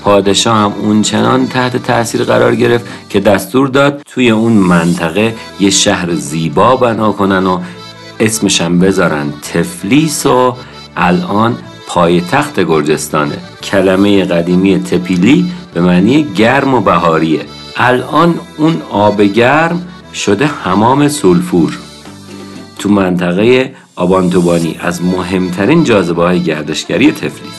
پادشاه 0.04 0.56
هم 0.56 0.72
اون 0.82 1.02
چنان 1.02 1.48
تحت 1.48 1.76
تاثیر 1.76 2.24
قرار 2.24 2.54
گرفت 2.54 2.86
که 3.10 3.20
دستور 3.20 3.68
داد 3.68 4.02
توی 4.06 4.30
اون 4.30 4.52
منطقه 4.52 5.34
یه 5.60 5.70
شهر 5.70 6.14
زیبا 6.14 6.76
بنا 6.76 7.12
کنن 7.12 7.46
و 7.46 7.60
اسمشم 8.20 8.78
بذارن 8.78 9.32
تفلیس 9.52 10.26
و 10.26 10.56
الان 10.96 11.56
پایتخت 11.86 12.60
گرجستانه. 12.60 13.38
کلمه 13.62 14.24
قدیمی 14.24 14.78
تپیلی 14.78 15.50
به 15.74 15.80
معنی 15.80 16.22
گرم 16.36 16.74
و 16.74 16.80
بهاریه. 16.80 17.40
الان 17.76 18.34
اون 18.56 18.82
آب 18.90 19.22
گرم 19.22 19.86
شده 20.14 20.46
حمام 20.46 21.08
سولفور. 21.08 21.78
تو 22.78 22.88
منطقه 22.88 23.74
آبانتوبانی 23.96 24.76
از 24.80 25.02
مهمترین 25.02 25.84
جاذبه 25.84 26.22
های 26.22 26.42
گردشگری 26.42 27.12
تفلیس. 27.12 27.58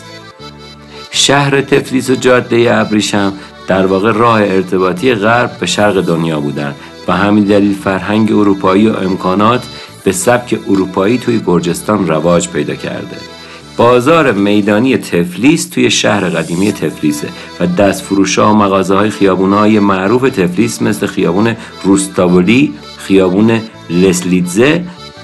شهر 1.11 1.61
تفلیس 1.61 2.09
و 2.09 2.15
جاده 2.15 2.75
ابریشم 2.75 3.33
در 3.67 3.85
واقع 3.85 4.11
راه 4.11 4.41
ارتباطی 4.41 5.13
غرب 5.15 5.51
به 5.59 5.65
شرق 5.65 6.01
دنیا 6.01 6.39
بودن. 6.39 6.75
و 7.07 7.11
همین 7.11 7.43
دلیل 7.43 7.75
فرهنگ 7.83 8.31
اروپایی 8.31 8.89
و 8.89 8.97
امکانات 8.97 9.63
به 10.03 10.11
سبک 10.11 10.59
اروپایی 10.69 11.17
توی 11.17 11.41
گرجستان 11.45 12.07
رواج 12.07 12.49
پیدا 12.49 12.75
کرده. 12.75 13.17
بازار 13.77 14.31
میدانی 14.31 14.97
تفلیس 14.97 15.69
توی 15.69 15.91
شهر 15.91 16.29
قدیمی 16.29 16.71
تفلیسه 16.71 17.27
و 17.59 17.67
دست 17.67 18.01
فروش 18.01 18.39
ها 18.39 18.51
و 18.51 18.57
مغازه 18.57 18.95
های 18.95 19.09
خیابون 19.09 19.53
های 19.53 19.79
معروف 19.79 20.21
تفلیس 20.21 20.81
مثل 20.81 21.07
خیابون 21.07 21.55
روستابولی، 21.83 22.73
خیابون 22.97 23.61
لسلیدزه 23.89 24.83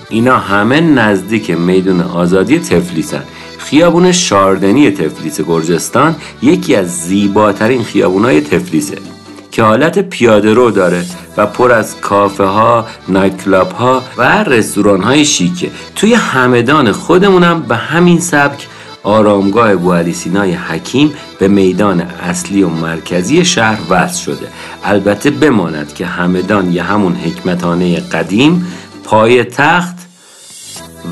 اینا 0.09 0.37
همه 0.37 0.81
نزدیک 0.81 1.51
میدون 1.51 2.01
آزادی 2.01 2.59
تفلیسن. 2.59 3.23
خیابون 3.57 4.11
شاردنی 4.11 4.91
تفلیس 4.91 5.41
گرجستان 5.41 6.15
یکی 6.41 6.75
از 6.75 7.01
زیباترین 7.01 7.83
خیابونای 7.83 8.41
تفلیسه. 8.41 9.14
که 9.55 9.63
حالت 9.63 9.99
پیاده 9.99 10.53
رو 10.53 10.71
داره 10.71 11.05
و 11.37 11.45
پر 11.45 11.71
از 11.71 12.01
کافه 12.01 12.43
ها، 12.43 12.87
نایت 13.07 13.43
کلاب 13.43 13.71
ها 13.71 14.01
و 14.17 14.43
رستوران 14.43 15.03
های 15.03 15.25
شیکه. 15.25 15.71
توی 15.95 16.13
همدان 16.13 16.91
خودمونم 16.91 17.61
به 17.61 17.75
همین 17.75 18.19
سبک 18.19 18.67
آرامگاه 19.03 19.75
بوالی 19.75 20.13
سینای 20.13 20.53
حکیم 20.53 21.13
به 21.39 21.47
میدان 21.47 22.01
اصلی 22.01 22.63
و 22.63 22.69
مرکزی 22.69 23.45
شهر 23.45 23.79
وصل 23.89 24.23
شده. 24.23 24.47
البته 24.83 25.29
بماند 25.29 25.93
که 25.93 26.05
همدان 26.05 26.71
یه 26.71 26.83
همون 26.83 27.15
حکمتانه 27.15 27.99
قدیم 27.99 28.67
پای 29.03 29.43
تخت 29.43 29.95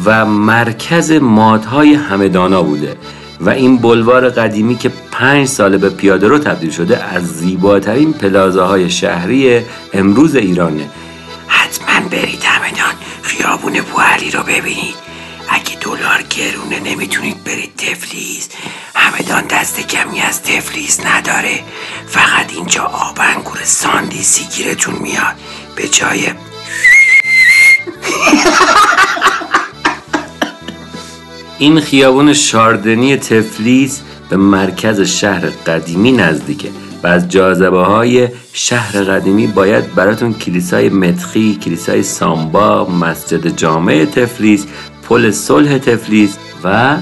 و 0.06 0.26
مرکز 0.26 1.12
مادهای 1.12 1.94
همدانا 1.94 2.64
بوده 2.64 2.96
و 3.42 3.50
این 3.50 3.78
بلوار 3.78 4.30
قدیمی 4.30 4.76
که 4.76 4.92
پنج 5.24 5.48
ساله 5.48 5.78
به 5.78 5.90
پیاده 5.90 6.28
رو 6.28 6.40
تبدیل 6.40 6.72
شده 6.72 7.04
از 7.04 7.28
زیباترین 7.28 8.14
پلازاهای 8.14 8.90
شهری 8.90 9.62
امروز 9.94 10.36
ایرانه 10.36 10.90
حتما 11.48 12.10
برید 12.10 12.44
همدان 12.44 12.94
خیابون 13.22 13.74
بوعلی 13.82 14.32
رو 14.32 14.44
ببینید. 14.44 14.96
اگه 15.50 15.78
دلار 15.82 16.24
گرونه 16.30 16.92
نمی‌تونید 16.92 17.44
برید 17.44 17.76
تفلیس. 17.78 18.50
همدان 18.96 19.44
دست 19.48 19.88
کمی 19.88 20.22
از 20.22 20.42
تفلیس 20.42 21.06
نداره. 21.06 21.60
فقط 22.08 22.54
اینجا 22.56 22.84
آب 22.84 23.20
انگور 23.20 23.60
ساندیسی 23.64 24.46
گیرتون 24.58 24.96
میاد. 25.02 25.36
به 25.76 25.88
جای 25.88 26.28
این 31.58 31.82
خیابون 31.82 32.34
شاردنی 32.34 33.18
تفلیس 33.18 34.02
به 34.34 34.38
مرکز 34.38 35.02
شهر 35.02 35.50
قدیمی 35.50 36.12
نزدیکه 36.12 36.70
و 37.04 37.08
از 37.08 37.30
جاذبه 37.30 37.84
های 37.84 38.28
شهر 38.54 39.04
قدیمی 39.04 39.48
باید 39.48 39.96
براتون 39.96 40.34
کلیسای 40.34 40.90
متخی، 40.90 41.60
کلیسای 41.64 42.04
سامبا، 42.04 42.86
مسجد 42.86 43.48
جامع 43.48 44.06
تفلیس، 44.06 44.66
پل 45.10 45.32
صلح 45.32 45.78
تفلیس 45.78 46.38
و 46.64 46.98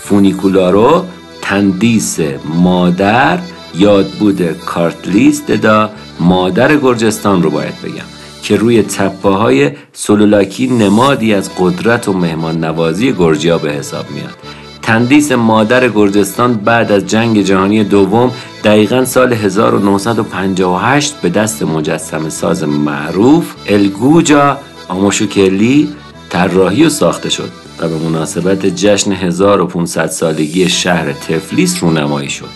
فونیکولارو 0.00 1.04
تندیس 1.42 2.18
مادر 2.44 3.38
یاد 3.78 4.06
بوده 4.10 4.54
کارتلیست 4.66 5.50
دا 5.50 5.90
مادر 6.20 6.76
گرجستان 6.76 7.42
رو 7.42 7.50
باید 7.50 7.82
بگم 7.82 8.06
که 8.42 8.56
روی 8.56 8.82
تپه 8.82 9.28
های 9.28 9.70
سلولاکی 9.92 10.66
نمادی 10.66 11.34
از 11.34 11.50
قدرت 11.58 12.08
و 12.08 12.12
مهمان 12.12 12.64
نوازی 12.64 13.12
گرجیا 13.12 13.58
به 13.58 13.72
حساب 13.72 14.10
میاد. 14.10 14.45
تندیس 14.86 15.32
مادر 15.32 15.88
گرجستان 15.88 16.54
بعد 16.54 16.92
از 16.92 17.06
جنگ 17.06 17.42
جهانی 17.42 17.84
دوم 17.84 18.32
دقیقا 18.64 19.04
سال 19.04 19.32
1958 19.32 21.20
به 21.20 21.28
دست 21.28 21.62
مجسم 21.62 22.28
ساز 22.28 22.64
معروف 22.64 23.54
الگوجا 23.66 24.58
آموشوکلی 24.88 25.88
طراحی 26.30 26.84
و 26.84 26.88
ساخته 26.88 27.30
شد 27.30 27.48
و 27.80 27.88
به 27.88 27.98
مناسبت 27.98 28.66
جشن 28.66 29.12
1500 29.12 30.06
سالگی 30.06 30.68
شهر 30.68 31.12
تفلیس 31.12 31.82
رونمایی 31.82 32.30
شد. 32.30 32.50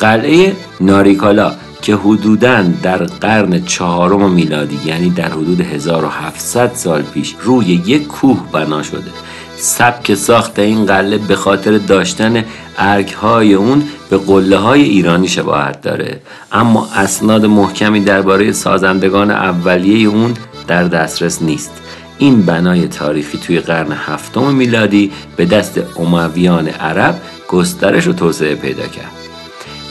قلعه 0.00 0.52
ناریکالا 0.80 1.52
که 1.82 1.94
حدوداً 1.96 2.62
در 2.82 3.04
قرن 3.04 3.64
چهارم 3.64 4.30
میلادی 4.30 4.78
یعنی 4.84 5.10
در 5.10 5.28
حدود 5.28 5.60
1700 5.60 6.74
سال 6.74 7.02
پیش 7.02 7.34
روی 7.40 7.66
یک 7.66 8.06
کوه 8.06 8.40
بنا 8.52 8.82
شده. 8.82 9.10
سبک 9.56 10.14
ساخت 10.14 10.58
این 10.58 10.86
قلعه 10.86 11.18
به 11.18 11.36
خاطر 11.36 11.78
داشتن 11.78 12.44
ارگ 12.78 13.08
های 13.08 13.54
اون 13.54 13.82
به 14.10 14.18
قله 14.18 14.56
های 14.56 14.82
ایرانی 14.82 15.28
شباهت 15.28 15.82
داره. 15.82 16.20
اما 16.52 16.88
اسناد 16.94 17.46
محکمی 17.46 18.00
درباره 18.00 18.52
سازندگان 18.52 19.30
اولیه 19.30 20.08
اون 20.08 20.34
در 20.66 20.84
دسترس 20.84 21.42
نیست. 21.42 21.72
این 22.18 22.42
بنای 22.42 22.88
تاریخی 22.88 23.38
توی 23.38 23.60
قرن 23.60 23.92
هفتم 23.92 24.54
میلادی 24.54 25.12
به 25.36 25.44
دست 25.44 25.80
امویان 25.98 26.68
عرب 26.68 27.20
گسترش 27.48 28.06
و 28.06 28.12
توسعه 28.12 28.54
پیدا 28.54 28.86
کرد. 28.86 29.12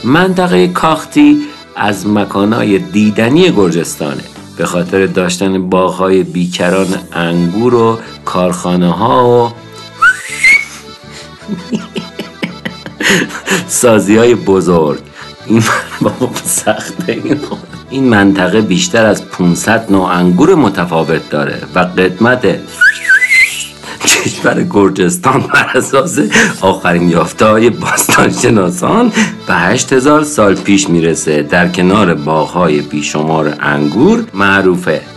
منطقه 0.04 0.68
کاختی 0.68 1.42
از 1.76 2.06
مکانهای 2.06 2.78
دیدنی 2.78 3.50
گرجستانه. 3.50 4.22
به 4.56 4.66
خاطر 4.66 5.06
داشتن 5.06 5.70
باغهای 5.70 6.22
بیکران 6.22 6.86
انگور 7.12 7.74
و 7.74 7.98
کارخانه 8.24 8.92
ها 8.92 9.28
و 9.28 9.52
سازی 13.68 14.16
های 14.16 14.34
بزرگ. 14.34 15.00
این 15.46 15.62
سخته 16.44 17.12
این 17.12 17.40
این 17.90 18.04
منطقه 18.04 18.60
بیشتر 18.60 19.06
از 19.06 19.24
500 19.24 19.92
نوع 19.92 20.04
انگور 20.04 20.54
متفاوت 20.54 21.30
داره 21.30 21.62
و 21.74 21.78
قدمت 21.78 22.58
کشور 24.24 24.62
گرجستان 24.70 25.40
بر 25.40 25.70
اساس 25.74 26.18
آخرین 26.60 27.08
یافته 27.08 27.46
های 27.46 27.70
باستانشناسان 27.70 29.12
به 29.46 29.54
8000 29.54 30.22
سال 30.22 30.54
پیش 30.54 30.88
می‌رسه. 30.88 31.42
در 31.42 31.68
کنار 31.68 32.14
باغهای 32.14 32.80
بیشمار 32.80 33.56
انگور 33.60 34.24
معروفه. 34.34 35.13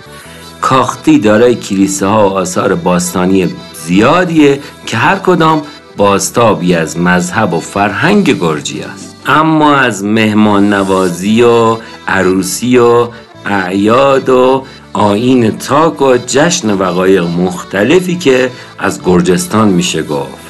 کاختی 0.62 1.20
دارای 1.20 1.56
کلیسه 1.56 2.06
ها 2.06 2.30
و 2.30 2.34
آثار 2.34 2.76
باستانی 2.76 3.56
زیادیه 3.86 4.60
که 4.86 4.98
هر 4.98 5.16
کدام 5.16 5.62
باستابی 5.98 6.76
از 6.76 7.00
مذهب 7.00 7.54
و 7.54 7.60
فرهنگ 7.60 8.40
گرجی 8.40 8.82
است. 8.82 9.16
اما 9.26 9.76
از 9.76 10.04
مهمان 10.04 10.74
نوازی 10.74 11.42
و 11.42 11.78
عروسی 12.08 12.78
و 12.78 13.08
اعیاد 13.46 14.30
و 14.30 14.64
آین 14.94 15.58
تاک 15.58 16.02
و 16.02 16.18
جشن 16.18 16.72
وقایق 16.72 17.24
مختلفی 17.24 18.16
که 18.16 18.52
از 18.80 19.04
گرجستان 19.04 19.68
میشه 19.68 20.04
گفت. 20.04 20.47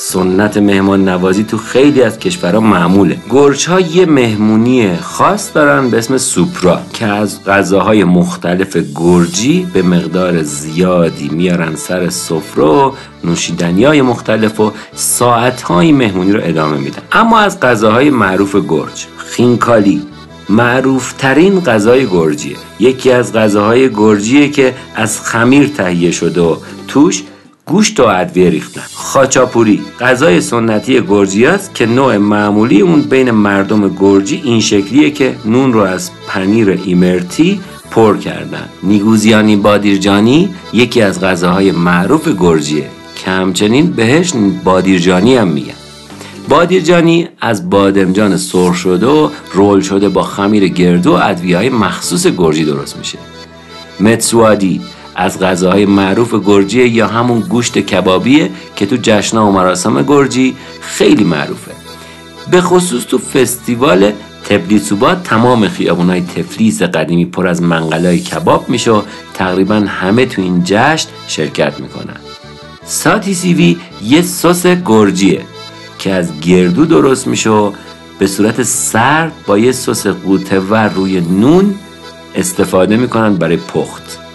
سنت 0.00 0.56
مهمان 0.56 1.08
نوازی 1.08 1.44
تو 1.44 1.58
خیلی 1.58 2.02
از 2.02 2.18
کشورها 2.18 2.60
معموله. 2.60 3.16
گرچ 3.30 3.68
ها 3.68 3.80
یه 3.80 4.06
مهمونی 4.06 4.96
خاص 4.96 5.50
دارن 5.54 5.90
به 5.90 5.98
اسم 5.98 6.18
سوپرا 6.18 6.80
که 6.92 7.06
از 7.06 7.44
غذاهای 7.44 8.04
مختلف 8.04 8.76
گرجی 8.94 9.66
به 9.72 9.82
مقدار 9.82 10.42
زیادی 10.42 11.28
میارن 11.28 11.74
سر 11.74 12.08
سفره 12.08 12.64
و 12.64 12.92
نوشیدنی 13.24 13.84
های 13.84 14.02
مختلف 14.02 14.60
و 14.60 14.72
ساعت 14.94 15.62
های 15.62 15.92
مهمونی 15.92 16.32
رو 16.32 16.40
ادامه 16.42 16.76
میدن. 16.76 17.02
اما 17.12 17.38
از 17.38 17.60
غذاهای 17.60 18.10
معروف 18.10 18.56
گرج 18.68 19.06
خینکالی 19.16 20.02
معروف 20.48 21.12
ترین 21.12 21.60
غذای 21.60 22.06
گرجیه. 22.06 22.56
یکی 22.80 23.10
از 23.10 23.32
غذاهای 23.32 23.90
گرجیه 23.90 24.48
که 24.48 24.74
از 24.94 25.20
خمیر 25.20 25.68
تهیه 25.68 26.10
شده 26.10 26.40
و 26.40 26.56
توش 26.88 27.22
گوشت 27.68 28.00
و 28.00 28.06
ادویه 28.06 28.50
ریختن. 28.50 28.82
خاچاپوری 28.94 29.80
غذای 30.00 30.40
سنتی 30.40 31.00
گرجی 31.08 31.46
است 31.46 31.74
که 31.74 31.86
نوع 31.86 32.16
معمولی 32.16 32.80
اون 32.80 33.02
بین 33.02 33.30
مردم 33.30 33.96
گرجی 34.00 34.40
این 34.44 34.60
شکلیه 34.60 35.10
که 35.10 35.34
نون 35.44 35.72
رو 35.72 35.80
از 35.80 36.10
پنیر 36.28 36.70
ایمرتی 36.84 37.60
پر 37.90 38.16
کردن. 38.16 38.68
نیگوزیانی 38.82 39.56
بادیرجانی 39.56 40.54
یکی 40.72 41.02
از 41.02 41.20
غذاهای 41.20 41.72
معروف 41.72 42.28
گرجیه. 42.38 42.84
که 43.24 43.30
همچنین 43.30 43.90
بهش 43.90 44.32
بادیرجانی 44.64 45.36
هم 45.36 45.48
میگن. 45.48 45.74
بادیرجانی 46.48 47.28
از 47.40 47.70
بادمجان 47.70 48.36
سرخ 48.36 48.74
شده 48.74 49.06
و 49.06 49.30
رول 49.52 49.80
شده 49.80 50.08
با 50.08 50.22
خمیر 50.22 50.68
گردو 50.68 51.12
و 51.12 51.20
ادویه 51.22 51.56
های 51.56 51.68
مخصوص 51.68 52.26
گرجی 52.26 52.64
درست 52.64 52.96
میشه. 52.96 53.18
متسوادی 54.00 54.80
از 55.20 55.40
غذاهای 55.40 55.86
معروف 55.86 56.34
گرجی 56.46 56.86
یا 56.86 57.06
همون 57.06 57.40
گوشت 57.40 57.78
کبابیه 57.78 58.50
که 58.76 58.86
تو 58.86 58.96
جشنا 59.02 59.48
و 59.48 59.52
مراسم 59.52 60.02
گرجی 60.02 60.56
خیلی 60.80 61.24
معروفه. 61.24 61.72
به 62.50 62.60
خصوص 62.60 63.04
تو 63.04 63.18
فستیوال 63.18 64.12
تبلیسوبا 64.48 65.14
تمام 65.14 65.68
خیابونای 65.68 66.20
تفلیس 66.20 66.82
قدیمی 66.82 67.24
پر 67.24 67.46
از 67.46 67.62
منقلای 67.62 68.18
کباب 68.18 68.68
میشه 68.68 68.90
و 68.90 69.02
تقریبا 69.34 69.74
همه 69.74 70.26
تو 70.26 70.42
این 70.42 70.62
جشن 70.64 71.08
شرکت 71.28 71.80
می‌کنن. 71.80 72.16
ساتسیوی 72.84 73.76
یه 74.04 74.22
سس 74.22 74.66
گرجیه 74.66 75.42
که 75.98 76.12
از 76.12 76.40
گردو 76.40 76.84
درست 76.84 77.26
میشه 77.26 77.50
و 77.50 77.72
به 78.18 78.26
صورت 78.26 78.62
سرد 78.62 79.32
با 79.46 79.58
یه 79.58 79.72
سس 79.72 80.06
ور 80.70 80.88
روی 80.88 81.20
نون 81.20 81.74
استفاده 82.34 82.96
می‌کنن 82.96 83.34
برای 83.34 83.56
پخت. 83.56 84.27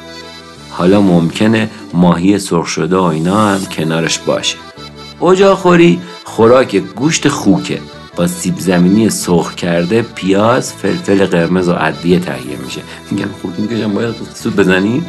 حالا 0.77 1.01
ممکنه 1.01 1.69
ماهی 1.93 2.39
سرخ 2.39 2.67
شده 2.67 2.97
و 2.97 3.01
اینا 3.01 3.47
هم 3.47 3.65
کنارش 3.65 4.19
باشه. 4.19 4.57
اجاخوری 5.21 5.99
خوراک 6.23 6.75
گوشت 6.75 7.27
خوکه. 7.27 7.79
با 8.15 8.27
سیب 8.27 8.59
زمینی 8.59 9.09
سرخ 9.09 9.55
کرده 9.55 10.01
پیاز 10.01 10.73
فلفل 10.73 11.25
قرمز 11.25 11.69
و 11.69 11.75
ادویه 11.79 12.19
تهیه 12.19 12.57
میشه. 12.65 12.81
میگم 13.11 13.29
خود 13.41 13.59
می‌کشم 13.59 13.93
باید 13.93 14.15
سود 14.33 14.55
بزنی؟ 14.55 15.03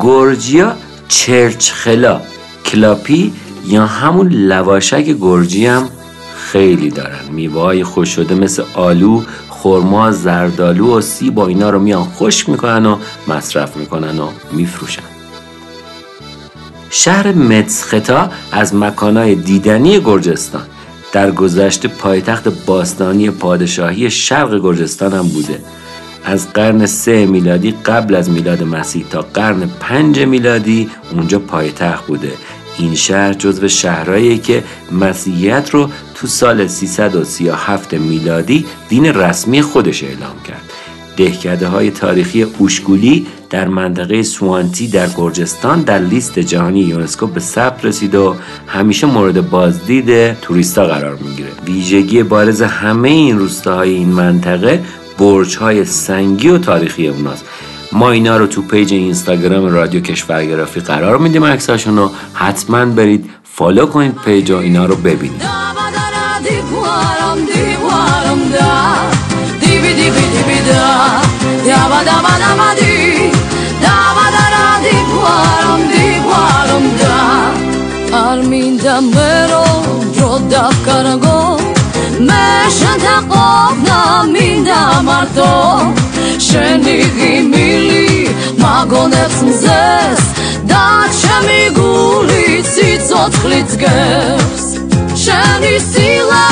گرجیا 0.00 0.76
چرچخلا. 1.08 2.20
کلاپی 2.66 3.32
یا 3.66 3.86
همون 3.86 4.28
لواشک 4.28 5.04
گرجی 5.20 5.66
هم 5.66 5.88
خیلی 6.36 6.90
دارن. 6.90 7.24
میوه 7.30 7.60
های 7.60 7.84
خوش 7.84 8.08
شده 8.08 8.34
مثل 8.34 8.62
آلو 8.74 9.22
خرما 9.62 10.12
زردالو 10.12 10.98
و 10.98 11.00
سیب 11.00 11.34
با 11.34 11.46
اینا 11.46 11.70
رو 11.70 11.78
میان 11.78 12.04
خشک 12.04 12.48
می‌کنن 12.48 12.86
و 12.86 12.96
مصرف 13.28 13.76
می‌کنن 13.76 14.18
و 14.18 14.28
میفروشن. 14.52 15.02
شهر 16.90 17.32
متسختا 17.32 18.30
از 18.52 18.74
مکانهای 18.74 19.34
دیدنی 19.34 20.00
گرجستان 20.00 20.62
در 21.12 21.30
گذشته 21.30 21.88
پایتخت 21.88 22.48
باستانی 22.66 23.30
پادشاهی 23.30 24.10
شرق 24.10 24.60
گرجستان 24.62 25.12
هم 25.12 25.28
بوده. 25.28 25.58
از 26.24 26.52
قرن 26.52 26.86
سه 26.86 27.26
میلادی 27.26 27.70
قبل 27.70 28.14
از 28.14 28.30
میلاد 28.30 28.62
مسیح 28.62 29.06
تا 29.10 29.22
قرن 29.34 29.70
پنج 29.80 30.18
میلادی 30.18 30.90
اونجا 31.12 31.38
پایتخت 31.38 32.06
بوده. 32.06 32.32
این 32.78 32.94
شهر 32.94 33.32
جزو 33.32 33.68
شهرهایی 33.68 34.38
که 34.38 34.64
مسیحیت 34.92 35.70
رو 35.70 35.90
تو 36.14 36.26
سال 36.26 36.66
337 36.66 37.94
میلادی 37.94 38.66
دین 38.88 39.06
رسمی 39.06 39.62
خودش 39.62 40.04
اعلام 40.04 40.42
کرد. 40.48 40.62
دهکده 41.16 41.68
های 41.68 41.90
تاریخی 41.90 42.42
اوشگولی 42.42 43.26
در 43.50 43.68
منطقه 43.68 44.22
سوانتی 44.22 44.88
در 44.88 45.08
گرجستان 45.16 45.82
در 45.82 45.98
لیست 45.98 46.38
جهانی 46.38 46.80
یونسکو 46.80 47.26
به 47.26 47.40
ثبت 47.40 47.84
رسید 47.84 48.14
و 48.14 48.36
همیشه 48.66 49.06
مورد 49.06 49.50
بازدید 49.50 50.32
توریستا 50.32 50.86
قرار 50.86 51.16
می‌گیره. 51.16 51.48
ویژگی 51.66 52.22
بارز 52.22 52.62
همه 52.62 53.08
این 53.08 53.38
روستاهای 53.38 53.90
این 53.90 54.08
منطقه 54.08 54.82
برج 55.18 55.56
های 55.56 55.84
سنگی 55.84 56.48
و 56.48 56.58
تاریخی 56.58 57.08
اوناست. 57.08 57.44
ما 57.92 58.10
اینا 58.10 58.36
رو 58.36 58.46
تو 58.46 58.62
page 58.62 58.92
اینستاگرام 58.92 59.66
رادیو 59.66 60.00
کشورگرافی 60.00 60.80
قرار 60.80 61.18
میدیم 61.18 61.44
عکساشون 61.44 61.96
رو. 61.96 62.10
حتما 62.34 62.84
برید 62.84 63.30
follow 63.44 63.86
کنید 63.86 64.14
page 64.24 64.50
و 64.50 64.56
اینا 64.56 64.86
رو 64.86 64.96
ببینید. 64.96 65.42
Arminda 78.12 78.96
naminda 86.50 86.90
marto 86.90 86.92
Sheni 86.92 87.04
gimili 87.16 88.28
magonets 88.58 89.42
mzes 89.42 90.20
Da 90.64 91.04
chemi 91.20 91.70
guli 91.74 92.62
tsitzot 92.62 93.32
chlitzgers 93.42 94.78
Sheni 95.16 95.80
sila 95.80 96.42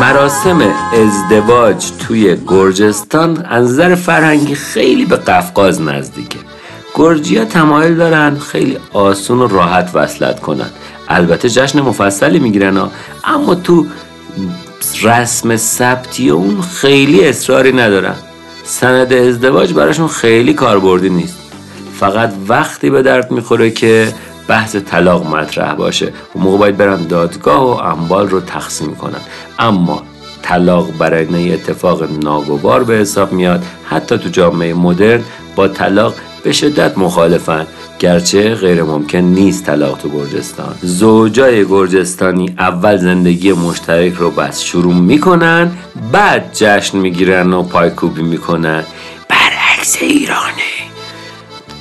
مراسم 0.00 0.60
ازدواج 0.92 1.90
توی 2.08 2.36
گرجستان 2.46 3.46
از 3.50 3.70
نظر 3.70 3.94
فرهنگی 3.94 4.54
خیلی 4.54 5.04
به 5.04 5.16
قفقاز 5.16 5.82
نزدیکه 5.82 6.38
گرجی 6.94 7.36
ها 7.36 7.44
تمایل 7.44 7.94
دارن 7.94 8.38
خیلی 8.38 8.78
آسون 8.92 9.38
و 9.38 9.46
راحت 9.46 9.90
وصلت 9.94 10.40
کنن. 10.40 10.70
البته 11.08 11.50
جشن 11.50 11.80
مفصلی 11.80 12.38
می‌گیرن 12.38 12.88
اما 13.24 13.54
تو 13.54 13.86
رسم 15.02 15.56
ثبتی 15.56 16.30
اون 16.30 16.62
خیلی 16.62 17.28
اصراری 17.28 17.72
ندارن 17.72 18.14
سند 18.64 19.12
ازدواج 19.12 19.72
براشون 19.72 20.08
خیلی 20.08 20.54
کاربردی 20.54 21.10
نیست. 21.10 21.38
فقط 22.00 22.32
وقتی 22.48 22.90
به 22.90 23.02
درد 23.02 23.30
می‌خوره 23.30 23.70
که 23.70 24.12
بحث 24.48 24.76
طلاق 24.76 25.26
مطرح 25.26 25.74
باشه. 25.74 26.12
و 26.36 26.38
موقع 26.38 26.58
باید 26.58 26.76
برن 26.76 27.06
دادگاه 27.06 27.64
و 27.64 27.80
اموال 27.80 28.28
رو 28.28 28.40
تقسیم 28.40 28.94
کنن. 28.94 29.20
اما 29.58 30.02
طلاق 30.42 30.90
برای 30.98 31.54
اتفاق 31.54 32.02
ناگوار 32.22 32.84
به 32.84 32.94
حساب 32.94 33.32
میاد. 33.32 33.62
حتی 33.90 34.18
تو 34.18 34.28
جامعه 34.28 34.74
مدرن 34.74 35.22
با 35.56 35.68
طلاق 35.68 36.14
به 36.46 36.52
شدت 36.52 36.98
مخالفن. 36.98 37.66
گرچه 37.98 38.54
غیر 38.54 38.82
ممکن 38.82 39.18
نیست 39.18 39.66
طلاق 39.66 39.98
تو 39.98 40.08
گرجستان. 40.08 40.74
زوجای 40.82 41.64
گرجستانی 41.64 42.54
اول 42.58 42.96
زندگی 42.96 43.52
مشترک 43.52 44.14
رو 44.14 44.30
بس 44.30 44.62
شروع 44.62 44.94
می‌کنن 44.94 45.70
بعد 46.12 46.50
جشن 46.52 46.98
می‌گیرن 46.98 47.52
و 47.52 47.62
پایکوبی 47.62 48.22
می‌کنن. 48.22 48.84
برعکس 49.28 49.96
ایرانه. 50.00 50.72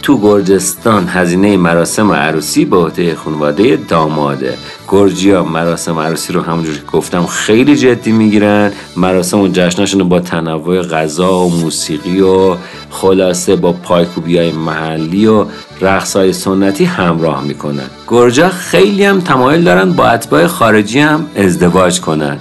تو 0.01 0.19
گرجستان 0.21 1.07
هزینه 1.07 1.57
مراسم 1.57 2.11
عروسی 2.11 2.65
به 2.65 2.77
عهده 2.77 3.15
خانواده 3.15 3.75
داماده. 3.75 4.57
گرجیا 4.87 5.43
مراسم 5.43 5.99
عروسی 5.99 6.33
رو 6.33 6.41
همونجور 6.41 6.75
که 6.75 6.81
گفتم 6.91 7.25
خیلی 7.25 7.75
جدی 7.75 8.11
می‌گیرن. 8.11 8.71
مراسم 8.97 9.39
و 9.39 9.47
جشناشون 9.47 9.99
رو 9.99 10.05
با 10.05 10.19
تنوع 10.19 10.81
غذا 10.81 11.37
و 11.37 11.49
موسیقی 11.49 12.21
و 12.21 12.55
خلاصه 12.89 13.55
با 13.55 13.71
پایکوبی 13.73 14.37
های 14.37 14.51
محلی 14.51 15.27
و 15.27 15.45
رقص 15.81 16.15
های 16.15 16.33
سنتی 16.33 16.85
همراه 16.85 17.43
می‌کنن. 17.43 17.89
گرجا 18.07 18.49
خیلی 18.49 19.05
هم 19.05 19.21
تمایل 19.21 19.63
دارن 19.63 19.93
با 19.93 20.05
اتباع 20.05 20.47
خارجی 20.47 20.99
هم 20.99 21.25
ازدواج 21.35 22.01
کنن. 22.01 22.37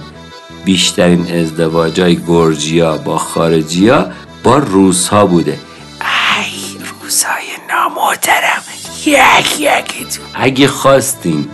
بیشترین 0.65 1.41
ازدواج 1.41 2.01
های 2.01 2.19
گرجیا 2.27 2.97
با 2.97 3.17
خارجیا 3.17 4.11
با 4.43 4.57
روس 4.57 5.07
ها 5.07 5.25
بوده. 5.25 5.51
ای 5.51 6.77
روس 7.03 7.23
های 7.23 7.43
نامحترم 7.69 8.61
یک 9.05 9.59
یکتون 9.59 10.25
اگه 10.33 10.67
خواستین 10.67 11.47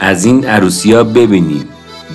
از 0.00 0.24
این 0.24 0.44
عروسی 0.44 0.92
ها 0.92 1.04
ببینیم 1.04 1.68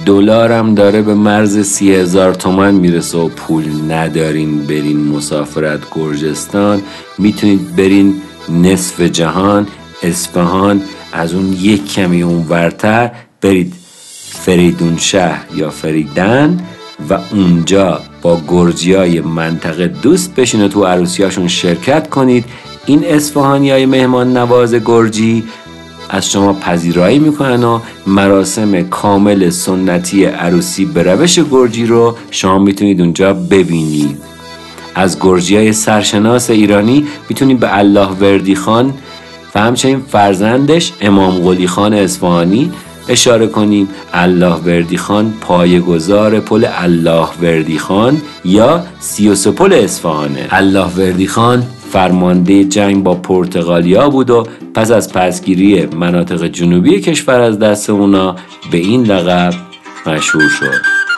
دلارم 0.06 0.76
داره 0.76 1.02
به 1.02 1.14
مرز 1.14 1.60
سی 1.60 1.94
هزار 1.94 2.34
تومن 2.34 2.74
می‌رسه 2.74 3.18
و 3.18 3.30
پول 3.30 3.92
ندارین 3.92 4.66
برین 4.66 5.08
مسافرت 5.08 5.80
گرجستان. 5.96 6.82
می‌تونید 7.18 7.76
برین 7.76 8.22
نصف 8.50 9.02
جهان 9.02 9.68
اسفهان 10.04 10.82
از 11.14 11.34
اون 11.34 11.54
یک 11.54 11.94
کمی 11.94 12.22
اون 12.22 12.46
ورتر 12.50 13.12
برید 13.42 13.74
فریدون 14.32 14.98
شهر 14.98 15.46
یا 15.56 15.70
فریدن 15.70 16.60
و 17.10 17.18
اونجا 17.32 18.02
با 18.22 18.42
گرجی 18.48 18.94
های 18.94 19.22
منطقه 19.22 19.88
دوست 19.88 20.36
بشین 20.36 20.62
و 20.64 20.68
تو 20.68 20.86
عروسیاشون 20.86 21.48
شرکت 21.48 22.10
کنید. 22.10 22.46
این 22.86 23.06
اصفهانی 23.06 23.72
های 23.72 23.86
مهمان 23.86 24.38
نواز 24.38 24.74
گرجی 24.74 25.44
از 26.10 26.32
شما 26.32 26.54
پذیرایی 26.54 27.20
می‌کنن 27.20 27.64
و 27.64 27.80
مراسم 28.08 28.82
کامل 28.82 29.50
سنتی 29.50 30.26
عروسی 30.26 30.86
به 30.86 31.04
روش 31.04 31.40
گرجی 31.52 31.86
رو 31.86 32.16
شما 32.32 32.60
می‌تونید 32.60 33.02
اونجا 33.02 33.34
ببینید. 33.34 34.18
از 34.96 35.20
گرجی 35.20 35.56
های 35.56 35.74
سرشناس 35.74 36.50
ایرانی 36.50 37.08
می‌تونید 37.30 37.60
به 37.60 37.78
الله 37.78 38.08
وردی 38.08 38.56
خان 38.56 38.94
و 39.56 39.60
همچنین 39.60 40.02
فرزندش 40.12 40.94
امام 41.02 41.36
قلی 41.36 41.68
خان 41.68 41.94
اصفهانی 41.94 42.72
اشاره 43.10 43.48
کنیم. 43.48 43.90
الله 44.14 44.56
وردی 44.56 44.98
خان 44.98 45.34
پایگزار 45.42 46.40
پل 46.40 46.66
الله 46.78 47.28
وردی 47.42 47.78
خان 47.78 48.22
یا 48.46 48.84
سیوسپل 49.00 49.74
اصفهانه. 49.74 50.48
الله 50.52 50.88
وردی 50.98 51.28
خان 51.28 51.64
فرمانده 51.92 52.64
جنگ 52.64 53.04
با 53.04 53.16
پرتغالیا 53.16 54.10
بود 54.10 54.30
و 54.30 54.44
پس 54.76 54.92
از 54.92 55.14
پسگیری 55.14 55.86
مناطق 55.86 56.48
جنوبی 56.48 57.02
کشور 57.02 57.42
از 57.42 57.60
دست 57.60 57.90
اونا 57.90 58.36
به 58.72 58.78
این 58.78 59.04
لقب 59.04 59.54
مشهور 60.08 60.50
شد. 60.50 61.09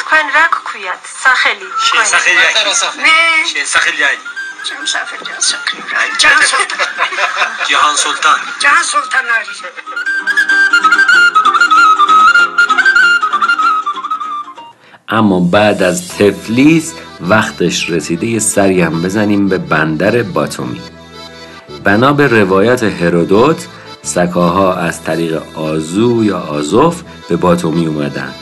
Თქვენ 0.00 0.26
რა 0.36 0.44
გქვიათ? 0.54 1.02
სახელი? 1.22 1.68
شین 1.86 2.02
თქვენი? 2.02 2.10
سخیل 2.12 2.38
یای 2.42 2.54
نه 3.06 3.46
شین 3.52 3.64
سخیل 3.64 3.98
یای 4.04 4.16
چون 4.64 4.86
سفر 4.86 5.16
جان 5.24 5.40
سکری 5.40 5.82
جان 6.18 6.42
سلطان 6.50 6.88
جهان 7.68 7.96
سلطان 7.96 8.38
جان 8.58 8.82
سلطان 8.82 9.24
آری 9.36 9.46
اما 15.08 15.40
بعد 15.40 15.82
از 15.82 16.08
تفلیس 16.08 16.94
وقتش 17.20 17.90
رسیده 17.90 18.26
یه 18.26 18.38
سری 18.38 18.82
هم 18.82 19.02
بزنیم 19.02 19.48
به 19.48 19.58
بندر 19.58 20.22
باتومی 20.22 20.82
بنا 21.84 22.12
به 22.12 22.26
روایت 22.26 22.82
هرودوت 22.82 23.66
سکاها 24.02 24.74
از 24.74 25.04
طریق 25.04 25.58
آزو 25.58 26.24
یا 26.24 26.38
آزوف 26.38 27.02
به 27.28 27.36
باتومی 27.36 27.86
اومدن 27.86 28.34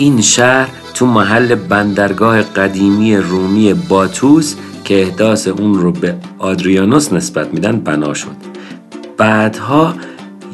این 0.00 0.20
شهر 0.20 0.68
تو 0.94 1.06
محل 1.06 1.54
بندرگاه 1.54 2.42
قدیمی 2.42 3.16
رومی 3.16 3.74
باتوس 3.74 4.54
که 4.84 5.02
احداث 5.02 5.48
اون 5.48 5.74
رو 5.74 5.92
به 5.92 6.14
آدریانوس 6.38 7.12
نسبت 7.12 7.54
میدن 7.54 7.80
بنا 7.80 8.14
شد. 8.14 8.36
بعدها 9.16 9.94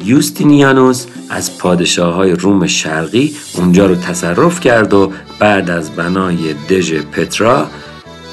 یوستینیانوس 0.05 1.05
از 1.29 1.57
پادشاه 1.57 2.13
های 2.13 2.31
روم 2.31 2.67
شرقی 2.67 3.35
اونجا 3.55 3.85
رو 3.85 3.95
تصرف 3.95 4.59
کرد 4.59 4.93
و 4.93 5.11
بعد 5.39 5.69
از 5.69 5.89
بنای 5.89 6.53
دژ 6.53 6.93
پترا 6.93 7.67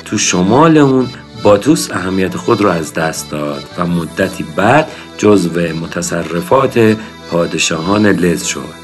تو 0.04 0.18
شمال 0.18 0.78
اون 0.78 1.08
باتوس 1.42 1.90
اهمیت 1.90 2.36
خود 2.36 2.60
رو 2.60 2.68
از 2.68 2.94
دست 2.94 3.30
داد 3.30 3.64
و 3.78 3.86
مدتی 3.86 4.44
بعد 4.56 4.88
جزو 5.18 5.60
متصرفات 5.60 6.96
پادشاهان 7.30 8.06
لز 8.06 8.44
شد. 8.44 8.81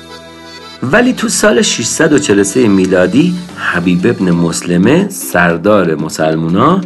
ولی 0.82 1.12
تو 1.12 1.28
سال 1.28 1.62
643 1.62 2.68
میلادی 2.68 3.34
حبیب 3.56 4.06
ابن 4.06 4.30
مسلمه 4.30 5.08
سردار 5.08 5.94
مسلمونا 5.94 6.80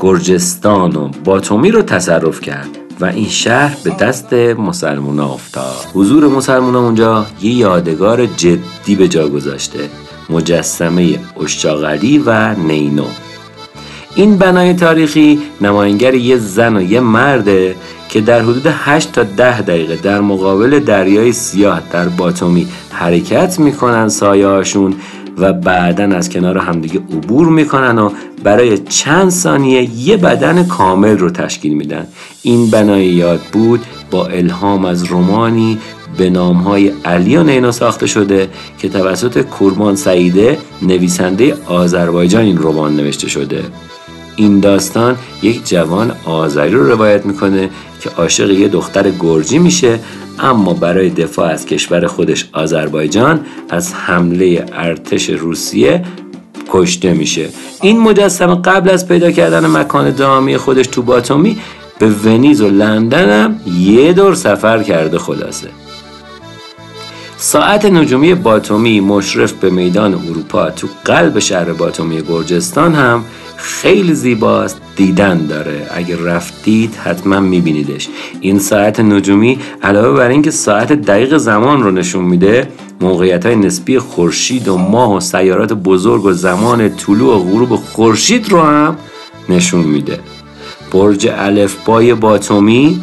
گرجستان 0.00 0.96
و 0.96 1.08
باتومی 1.24 1.70
رو 1.70 1.82
تصرف 1.82 2.40
کرد 2.40 2.68
و 3.00 3.04
این 3.04 3.28
شهر 3.28 3.76
به 3.84 3.90
دست 3.90 4.32
مسلمونا 4.32 5.34
افتاد. 5.34 5.86
حضور 5.94 6.28
مسلمونا 6.28 6.80
اونجا 6.80 7.26
یه 7.42 7.52
یادگار 7.52 8.26
جدی 8.26 8.94
به 8.98 9.08
جا 9.08 9.28
گذاشته 9.28 9.88
مجسمه 10.30 11.18
اشاقلی 11.44 12.18
و 12.18 12.54
نینو. 12.54 13.06
این 14.14 14.38
بنای 14.38 14.74
تاریخی 14.74 15.42
نماینگر 15.60 16.14
یه 16.14 16.36
زن 16.36 16.76
و 16.76 16.82
یه 16.82 17.00
مرده 17.00 17.76
که 18.14 18.20
در 18.20 18.42
حدود 18.42 18.66
8 18.66 19.12
تا 19.12 19.22
10 19.22 19.60
دقیقه 19.60 19.96
در 19.96 20.20
مقابل 20.20 20.78
دریای 20.80 21.32
سیاه 21.32 21.82
در 21.92 22.08
باتومی 22.08 22.66
حرکت 22.90 23.60
می‌کنن 23.60 24.08
سایه‌هاشون 24.08 24.94
و 25.38 25.52
بعدا 25.52 26.04
از 26.04 26.30
کنار 26.30 26.58
همدیگه 26.58 26.98
عبور 26.98 27.48
می‌کنن 27.48 27.98
و 27.98 28.10
برای 28.42 28.78
چند 28.78 29.30
ثانیه 29.30 29.98
یه 29.98 30.16
بدن 30.16 30.66
کامل 30.66 31.18
رو 31.18 31.30
تشکیل 31.30 31.74
میدن. 31.74 32.06
این 32.42 32.70
بنای 32.70 33.06
یاد 33.06 33.40
بود 33.52 33.80
با 34.10 34.26
الهام 34.26 34.84
از 34.84 35.04
رومانی 35.04 35.78
به 36.18 36.30
نامهای 36.30 36.92
علی 37.04 37.36
و 37.36 37.42
نینا 37.42 37.72
ساخته 37.72 38.06
شده 38.06 38.48
که 38.78 38.88
توسط 38.88 39.42
کورمان 39.42 39.96
سعیده 39.96 40.58
نویسنده 40.82 41.56
آذربایجان 41.66 42.44
این 42.44 42.58
رمان 42.58 42.96
نوشته 42.96 43.28
شده. 43.28 43.62
این 44.36 44.60
داستان 44.60 45.16
یک 45.42 45.68
جوان 45.68 46.12
آذری 46.24 46.70
رو 46.70 46.86
روایت 46.86 47.26
می‌کنه 47.26 47.70
که 48.00 48.10
عاشق 48.10 48.50
یه 48.50 48.68
دختر 48.68 49.10
گرجی 49.10 49.58
میشه 49.58 49.98
اما 50.38 50.72
برای 50.72 51.10
دفاع 51.10 51.50
از 51.50 51.66
کشور 51.66 52.06
خودش 52.06 52.48
آذربایجان 52.52 53.40
از 53.70 53.94
حمله 53.94 54.66
ارتش 54.72 55.30
روسیه 55.30 56.04
کشته 56.68 57.12
میشه. 57.12 57.48
این 57.82 58.00
مجسمه 58.00 58.54
قبل 58.54 58.90
از 58.90 59.08
پیدا 59.08 59.30
کردن 59.30 59.66
مکان 59.66 60.10
دامی 60.10 60.56
خودش 60.56 60.86
تو 60.86 61.02
باتومی 61.02 61.58
به 61.98 62.06
ونیز 62.06 62.60
و 62.60 62.68
لندن 62.68 63.44
هم 63.44 63.60
یه 63.80 64.12
دور 64.12 64.34
سفر 64.34 64.82
کرده 64.82 65.18
خلاصه. 65.18 65.68
ساعت 67.36 67.84
نجومی 67.84 68.34
باتومی 68.34 69.00
مشرف 69.00 69.52
به 69.52 69.70
میدان 69.70 70.14
اروپا 70.14 70.70
تو 70.70 70.88
قلب 71.04 71.38
شهر 71.38 71.72
باتومی 71.72 72.22
گرجستان 72.22 72.94
هم 72.94 73.24
خیلی 73.64 74.14
زیباست. 74.14 74.80
دیدن 74.96 75.46
داره. 75.46 75.86
اگر 75.90 76.16
رفتید 76.16 76.94
حتما 76.94 77.40
میبینیدش. 77.40 78.08
این 78.40 78.58
ساعت 78.58 79.00
نجومی 79.00 79.58
علاوه 79.82 80.18
بر 80.18 80.28
اینکه 80.28 80.50
ساعت 80.50 80.92
دقیق 80.92 81.36
زمان 81.36 81.82
رو 81.82 81.90
نشون 81.90 82.24
میده 82.24 82.68
موقعیت 83.00 83.46
های 83.46 83.56
نسبی 83.56 83.98
خورشید 83.98 84.68
و 84.68 84.78
ماه 84.78 85.16
و 85.16 85.20
سیارات 85.20 85.72
بزرگ 85.72 86.24
و 86.24 86.32
زمان 86.32 86.96
طلوع 86.96 87.36
و 87.36 87.38
غروب 87.38 87.76
خورشید 87.76 88.48
رو 88.48 88.60
هم 88.60 88.96
نشون 89.48 89.84
میده. 89.84 90.20
برج 90.92 91.28
الفبای 91.36 92.14
باتومی 92.14 93.00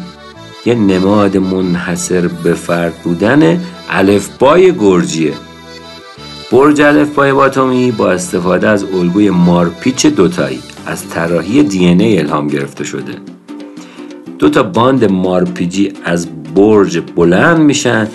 یه 0.66 0.74
نماد 0.74 1.36
منحصر 1.36 2.28
به 2.28 2.54
فرد 2.54 2.94
بودن 2.94 3.60
الفبای 3.90 4.72
گرجیه. 4.72 5.32
برج 6.52 6.80
الفبای 6.80 7.32
باتومی 7.32 7.90
با 7.90 8.10
استفاده 8.10 8.68
از 8.68 8.84
الگوی 8.84 9.30
مارپیچ 9.30 10.06
دوتایی 10.06 10.60
از 10.86 11.08
طراحی 11.08 11.62
DNA 11.62 12.18
الهام 12.18 12.48
گرفته 12.48 12.84
شده. 12.84 13.14
دو 14.38 14.50
تا 14.50 14.62
باند 14.62 15.10
مارپیچی 15.10 15.92
از 16.04 16.28
برج 16.54 17.02
بلند 17.16 17.58
میشن 17.58 18.08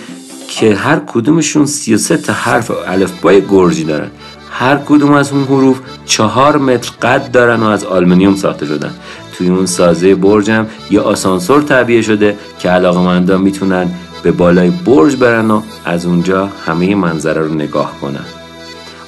که 0.48 0.74
هر 0.74 1.00
کدومشون 1.06 1.66
33 1.66 2.16
تا 2.16 2.32
حرف 2.32 2.70
الفبای 2.86 3.42
گرجی 3.50 3.84
دارن. 3.84 4.10
هر 4.50 4.76
کدوم 4.76 5.12
از 5.12 5.32
اون 5.32 5.44
حروف 5.44 5.80
چهار 6.06 6.58
متر 6.58 6.92
قد 7.02 7.30
دارن 7.30 7.60
و 7.60 7.66
از 7.66 7.84
آلمینیوم 7.84 8.36
ساخته 8.36 8.66
شدن. 8.66 8.90
توی 9.32 9.48
اون 9.48 9.66
سازه 9.66 10.14
برج 10.14 10.50
هم 10.50 10.66
یه 10.90 11.00
آسانسور 11.00 11.62
تعبیه 11.62 12.02
شده 12.02 12.36
که 12.58 12.70
علاقمندان 12.70 13.40
می‌تونن 13.40 13.90
به 14.22 14.32
بالای 14.32 14.70
برج 14.70 15.16
برن 15.16 15.50
و 15.50 15.62
از 15.84 16.06
اونجا 16.06 16.46
همه 16.46 16.94
منظره 16.94 17.40
رو 17.40 17.54
نگاه 17.54 18.00
کنن. 18.00 18.24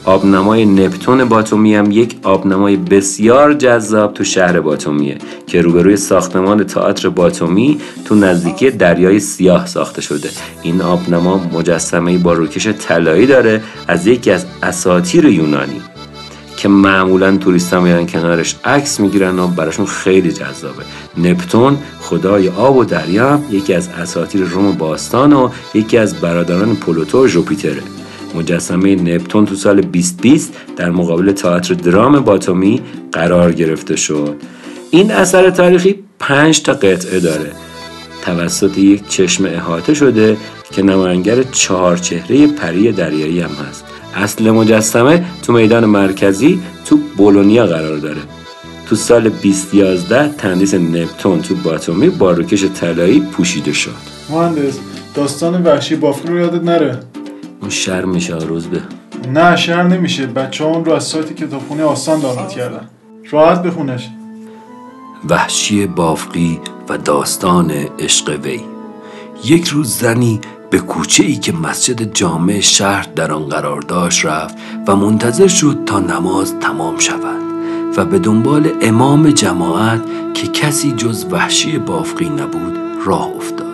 آبنمای 0.04 0.66
نپتون 0.66 1.24
باتومی 1.24 1.74
هم 1.74 1.90
یک 1.90 2.16
آبنمای 2.22 2.76
بسیار 2.76 3.52
جذاب 3.52 4.14
تو 4.14 4.24
شهر 4.24 4.60
باتومیه 4.60 5.18
که 5.46 5.62
روبروی 5.62 5.96
ساختمان 5.96 6.64
تئاتر 6.64 7.08
باتومی 7.08 7.80
تو 8.04 8.14
نزدیکی 8.14 8.70
دریای 8.70 9.20
سیاه 9.20 9.66
ساخته 9.66 10.02
شده. 10.02 10.30
این 10.62 10.82
آبنما 10.82 11.40
مجسمه 11.52 12.18
با 12.18 12.32
روکش 12.32 12.66
طلایی 12.66 13.26
داره 13.26 13.62
از 13.88 14.06
یکی 14.06 14.30
از 14.30 14.46
اساطیر 14.62 15.24
یونانی. 15.24 15.80
که 16.60 16.68
معمولا 16.68 17.36
توریستا 17.36 17.80
میرن 17.80 18.06
کنارش 18.06 18.56
عکس 18.64 19.00
می‌گیرن 19.00 19.38
و 19.38 19.46
براشون 19.46 19.86
خیلی 19.86 20.32
جذابه. 20.32 20.82
نپتون 21.18 21.78
خدای 22.00 22.48
آب 22.48 22.76
و 22.76 22.84
دریا 22.84 23.30
هم 23.30 23.42
یکی 23.50 23.74
از 23.74 23.88
اساطیر 23.88 24.44
روم 24.44 24.72
باستان 24.72 25.32
و 25.32 25.50
یکی 25.74 25.98
از 25.98 26.20
برادران 26.20 26.76
پلوتو 26.76 27.24
و 27.24 27.26
ژوپیتره 27.26 27.82
مجسمه 28.34 28.94
نپتون 28.94 29.46
تو 29.46 29.54
سال 29.54 29.80
2020 29.80 30.52
در 30.76 30.90
مقابل 30.90 31.32
تئاتر 31.32 31.74
درام 31.74 32.20
باتومی 32.20 32.82
قرار 33.12 33.52
گرفته 33.52 33.96
شد. 33.96 34.36
این 34.90 35.10
اثر 35.10 35.50
تاریخی 35.50 35.94
پنج 36.18 36.62
تا 36.62 36.72
قطعه 36.72 37.20
داره. 37.20 37.52
توسط 38.24 38.78
یک 38.78 39.08
چشم 39.08 39.44
احاطه 39.44 39.94
شده 39.94 40.36
که 40.72 40.82
نماینگر 40.82 41.42
چهار 41.42 41.96
چهره 41.96 42.46
پری 42.46 42.92
دریایی 42.92 43.40
هم 43.40 43.50
هست. 43.50 43.89
اصل 44.14 44.50
مجسمه 44.50 45.24
تو 45.42 45.52
میدان 45.52 45.84
مرکزی 45.84 46.60
تو 46.84 46.96
بولونیا 47.16 47.66
قرار 47.66 47.96
داره. 47.96 48.20
تو 48.86 48.96
سال 48.96 49.28
2011 49.28 50.28
تندیس 50.28 50.74
نپتون 50.74 51.42
تو 51.42 51.54
باتومی 51.54 52.08
با 52.08 52.30
روکش 52.30 52.64
طلایی 52.64 53.20
پوشیده 53.20 53.72
شد. 53.72 53.94
مهندس 54.30 54.78
داستان 55.14 55.62
وحشی 55.62 55.96
بافقی 55.96 56.28
رو 56.28 56.38
یادت 56.38 56.62
نره؟ 56.62 57.00
اون 57.60 57.70
شرمش 57.70 58.30
روز 58.30 58.66
به. 58.66 58.80
نه 59.32 59.56
شهر 59.56 59.82
نمیشه. 59.82 60.26
بچه 60.26 60.64
اون 60.64 60.84
رو 60.84 60.92
از 60.92 61.04
سایت 61.04 61.32
کتابخونه 61.32 61.82
آسان 61.82 62.20
دانلود 62.20 62.48
کردن. 62.48 62.88
راحت 63.30 63.62
بخونش. 63.62 64.08
وحشی 65.28 65.86
بافقی 65.86 66.60
و 66.88 66.98
داستان 66.98 67.70
عشق 67.98 68.40
وی. 68.42 68.60
یک 69.44 69.68
روز 69.68 69.98
زنی 69.98 70.40
به 70.70 70.78
کوچه 70.78 71.24
ای 71.24 71.36
که 71.36 71.52
مسجد 71.52 72.14
جامع 72.14 72.60
شهر 72.60 73.08
در 73.16 73.32
آن 73.32 73.44
قرار 73.44 73.80
داشت 73.80 74.24
رفت 74.24 74.54
و 74.86 74.96
منتظر 74.96 75.48
شد 75.48 75.78
تا 75.86 76.00
نماز 76.00 76.54
تمام 76.60 76.98
شود 76.98 77.40
و 77.96 78.04
به 78.04 78.18
دنبال 78.18 78.70
امام 78.82 79.30
جماعت 79.30 80.00
که 80.34 80.46
کسی 80.46 80.92
جز 80.92 81.26
وحشی 81.30 81.78
بافقی 81.78 82.28
نبود 82.28 82.78
راه 83.04 83.28
افتاد. 83.36 83.66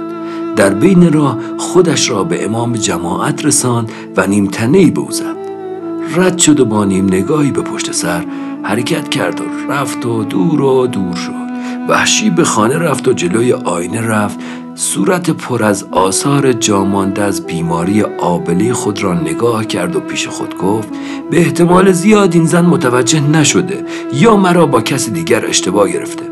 در 0.56 0.74
بین 0.74 1.12
راه 1.12 1.38
خودش 1.58 2.10
را 2.10 2.24
به 2.24 2.44
امام 2.44 2.72
جماعت 2.72 3.44
رساند 3.44 3.92
و 4.16 4.26
نیمتنه 4.26 4.78
ای 4.78 4.90
بوزد. 4.90 5.36
رد 6.16 6.38
شد 6.38 6.60
و 6.60 6.64
با 6.64 6.84
نیم 6.84 7.04
نگاهی 7.04 7.50
به 7.50 7.62
پشت 7.62 7.92
سر 7.92 8.24
حرکت 8.62 9.08
کرد 9.08 9.40
و 9.40 9.72
رفت 9.72 10.06
و 10.06 10.24
دور 10.24 10.60
و 10.60 10.86
دور 10.86 11.16
شد. 11.16 11.46
وحشی 11.88 12.30
به 12.30 12.44
خانه 12.44 12.78
رفت 12.78 13.08
و 13.08 13.12
جلوی 13.12 13.52
آینه 13.52 14.00
رفت 14.00 14.38
صورت 14.78 15.30
پر 15.30 15.64
از 15.64 15.84
آثار 15.90 16.52
جامانده 16.52 17.22
از 17.22 17.46
بیماری 17.46 18.02
آبله 18.02 18.72
خود 18.72 19.02
را 19.02 19.14
نگاه 19.14 19.66
کرد 19.66 19.96
و 19.96 20.00
پیش 20.00 20.28
خود 20.28 20.58
گفت 20.58 20.88
به 21.30 21.40
احتمال 21.40 21.92
زیاد 21.92 22.34
این 22.34 22.46
زن 22.46 22.66
متوجه 22.66 23.20
نشده 23.20 23.84
یا 24.12 24.36
مرا 24.36 24.66
با 24.66 24.80
کسی 24.80 25.10
دیگر 25.10 25.46
اشتباه 25.46 25.90
گرفته. 25.90 26.22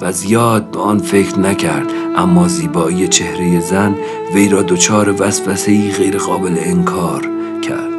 و 0.00 0.12
زیاد 0.12 0.70
به 0.70 0.80
آن 0.80 0.98
فکر 0.98 1.38
نکرد 1.38 1.86
اما 2.16 2.48
زیبایی 2.48 3.08
چهره 3.08 3.60
زن 3.60 3.94
وی 4.34 4.48
را 4.48 4.62
دچار 4.62 5.22
وسوسه‌ای 5.22 5.90
غیر 5.90 6.18
قابل 6.18 6.56
انکار 6.58 7.28
کرد 7.62 7.92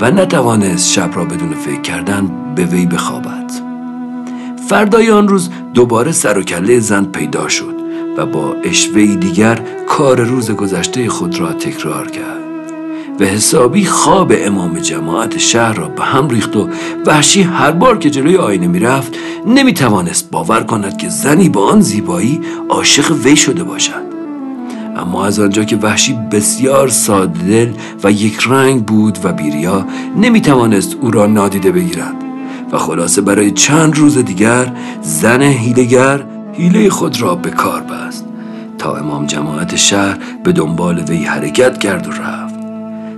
و 0.00 0.10
نتوانست 0.10 0.92
شب 0.92 1.10
را 1.14 1.24
بدون 1.24 1.54
فکر 1.54 1.80
کردن 1.80 2.30
به 2.54 2.64
وی 2.64 2.86
بخوابد. 2.86 3.50
فردای 4.68 5.10
آن 5.10 5.28
روز 5.28 5.50
دوباره 5.74 6.12
سر 6.12 6.38
و 6.38 6.42
کله 6.42 6.80
زن 6.80 7.04
پیدا 7.04 7.48
شد. 7.48 7.79
و 8.16 8.26
با 8.26 8.56
اشوهی 8.64 9.16
دیگر 9.16 9.60
کار 9.88 10.20
روز 10.20 10.50
گذشته 10.50 11.08
خود 11.08 11.40
را 11.40 11.52
تکرار 11.52 12.10
کرد 12.10 12.40
و 13.20 13.24
حسابی 13.24 13.84
خواب 13.84 14.32
امام 14.36 14.78
جماعت 14.78 15.38
شهر 15.38 15.74
را 15.74 15.88
به 15.88 16.04
هم 16.04 16.28
ریخت 16.28 16.56
و 16.56 16.68
وحشی 17.06 17.42
هر 17.42 17.70
بار 17.70 17.98
که 17.98 18.10
جلوی 18.10 18.36
آینه 18.36 18.66
می‌رفت 18.66 19.16
نمی‌توانست 19.46 20.30
باور 20.30 20.62
کند 20.62 20.96
که 20.96 21.08
زنی 21.08 21.48
با 21.48 21.66
آن 21.66 21.80
زیبایی 21.80 22.40
عاشق 22.68 23.10
وی 23.24 23.36
شده 23.36 23.64
باشد. 23.64 24.10
اما 24.96 25.26
از 25.26 25.40
آنجا 25.40 25.64
که 25.64 25.76
وحشی 25.76 26.18
بسیار 26.32 26.88
ساده 26.88 27.48
دل 27.48 27.72
و 28.04 28.10
یک 28.10 28.38
رنگ 28.46 28.84
بود 28.84 29.18
و 29.24 29.32
بیریا 29.32 29.86
نمی‌توانست 30.16 30.96
او 31.00 31.10
را 31.10 31.26
نادیده 31.26 31.72
بگیرد 31.72 32.14
و 32.72 32.78
خلاصه 32.78 33.20
برای 33.20 33.50
چند 33.50 33.98
روز 33.98 34.18
دیگر 34.18 34.72
زن 35.02 35.42
هیلگر 35.42 36.24
هیله 36.60 36.90
خود 36.90 37.20
را 37.20 37.34
به 37.34 37.50
کار 37.50 37.80
بست 37.80 38.24
تا 38.78 38.96
امام 38.96 39.26
جماعت 39.26 39.76
شهر 39.76 40.18
به 40.44 40.52
دنبال 40.52 40.98
وی 40.98 41.24
حرکت 41.24 41.78
کرد 41.78 42.06
و 42.06 42.10
رفت. 42.10 42.54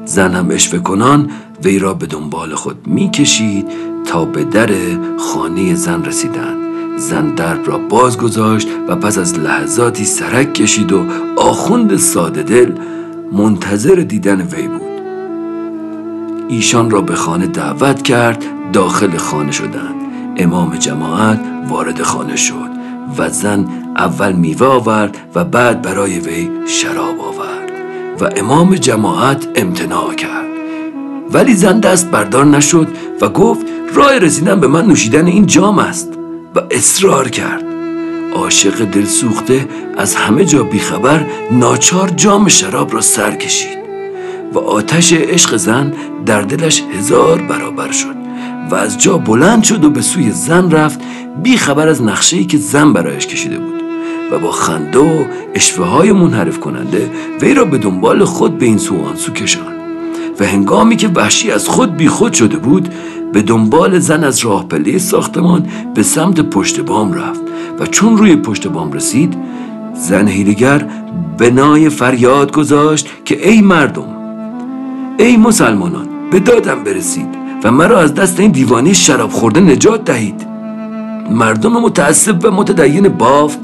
زن 0.05 0.35
هم 0.35 0.49
اشوه 0.51 0.79
کنان 0.79 1.31
وی 1.65 1.79
را 1.79 1.95
به 1.95 2.07
دنبال 2.07 2.55
خود 2.55 2.87
می‌کشید 2.87 3.67
تا 4.05 4.25
به 4.25 4.45
در 4.45 4.71
خانه 5.19 5.75
زن 5.75 6.05
رسیدند. 6.05 6.59
زن 6.99 7.35
درب 7.35 7.67
را 7.67 7.79
باز 7.79 8.19
گذاشت 8.19 8.69
و 8.89 8.97
پس 8.97 9.19
از 9.19 9.39
لحظاتی 9.39 10.05
سرک 10.05 10.55
کشید 10.55 10.93
و 10.93 11.05
آخوند 11.37 11.97
ساده 11.97 12.43
دل 12.43 12.73
منتظر 13.33 13.95
دیدن 13.95 14.41
وی 14.41 14.69
بود. 14.69 14.83
ایشان 16.49 16.91
را 16.91 17.01
به 17.01 17.15
خانه 17.15 17.47
دعوت 17.47 18.03
کرد 18.03 18.45
داخل 18.73 19.17
خانه 19.17 19.53
شدند. 19.53 19.95
امام 20.37 20.77
جماعت 20.77 21.41
وارد 21.69 22.03
خانه 22.03 22.37
شد. 22.37 22.72
و 23.19 23.29
زن 23.29 23.69
اول 23.97 24.33
میوه 24.33 24.67
آورد 24.67 25.17
و 25.35 25.45
بعد 25.45 25.83
برای 25.83 26.19
وی 26.19 26.51
شراب 26.67 27.21
آورد 27.21 27.73
و 28.21 28.41
امام 28.41 28.75
جماعت 28.75 29.47
امتناع 29.55 30.15
کرد. 30.15 30.47
ولی 31.31 31.55
زن 31.55 31.81
دست 31.81 32.11
بردار 32.11 32.47
نشد 32.47 32.89
و 33.21 33.29
گفت 33.29 33.67
راه 33.95 34.19
رسیدن 34.19 34.61
به 34.61 34.67
من 34.67 34.87
نوشیدن 34.87 35.27
این 35.27 35.47
جام 35.47 35.79
است. 35.79 36.09
و 36.55 36.61
اصرار 36.71 37.29
کرد. 37.29 37.65
عاشق 38.35 38.85
دل 38.85 39.05
سوخته 39.05 39.69
از 39.97 40.15
همه 40.15 40.45
جا 40.45 40.63
بیخبر 40.63 41.27
ناچار 41.51 42.09
جام 42.09 42.49
شراب 42.49 42.95
را 42.95 43.01
سر 43.01 43.35
کشید 43.35 43.79
و 44.53 44.59
آتش 44.59 45.13
عشق 45.13 45.57
زن 45.57 45.95
در 46.27 46.43
دلش 46.43 46.83
هزار 46.99 47.43
برابر 47.43 47.93
شد 47.93 48.15
و 48.71 48.75
از 48.75 48.99
جا 48.99 49.19
بلند 49.19 49.63
شد 49.63 49.85
و 49.85 49.91
به 49.91 50.03
سوی 50.03 50.31
زن 50.31 50.71
رفت 50.71 51.01
بی 51.43 51.57
خبر 51.57 51.89
از 51.89 52.03
نقشه 52.03 52.37
ای 52.37 52.45
که 52.45 52.59
زن 52.59 52.93
برایش 52.93 53.27
کشیده 53.27 53.59
بود 53.59 53.83
و 54.33 54.39
با 54.39 54.51
خنده 54.51 54.99
و 54.99 55.25
اشوه 55.55 55.87
های 55.87 56.13
منحرف 56.13 56.61
کننده 56.61 57.11
وی 57.41 57.55
را 57.55 57.65
به 57.65 57.79
دنبال 57.79 58.25
خود 58.25 58.59
به 58.59 58.67
این 58.67 58.79
سو 58.79 59.05
آن 59.05 59.17
سو 59.17 59.33
کشان 59.33 59.73
و 60.41 60.45
هنگامی 60.45 60.97
که 60.97 61.09
وحشی 61.09 61.51
از 61.51 61.69
خود 61.69 61.97
بی 61.97 62.09
خود 62.09 62.33
شده 62.33 62.57
بود 62.57 62.89
به 63.33 63.43
دنبال 63.43 63.99
زن 63.99 64.25
از 64.25 64.39
راه 64.39 64.69
پله 64.69 64.99
ساختمان 64.99 65.69
به 65.95 66.03
سمت 66.03 66.41
پشت 66.41 66.81
بام 66.81 67.13
رفت 67.13 67.41
و 67.79 67.87
چون 67.87 68.17
روی 68.17 68.37
پشت 68.37 68.69
بام 68.69 68.93
رسید 68.93 69.37
زن 69.95 70.29
هیلگر 70.29 70.87
بنای 71.39 71.89
فریاد 71.89 72.53
گذاشت 72.53 73.09
که 73.25 73.49
ای 73.49 73.61
مردم 73.61 74.17
ای 75.19 75.37
مسلمانان 75.37 76.09
به 76.31 76.41
دادم 76.41 76.85
برسید 76.85 77.29
و 77.65 77.71
مرا 77.71 78.01
از 78.01 78.15
دست 78.15 78.41
این 78.41 78.51
دیوانی 78.51 78.95
شراب 78.95 79.31
خورده 79.31 79.61
نجات 79.61 80.05
دهید. 80.05 80.52
مردم 81.33 81.73
متعصب 81.73 82.45
و 82.45 82.51
متدین 82.51 83.09
بافق 83.09 83.59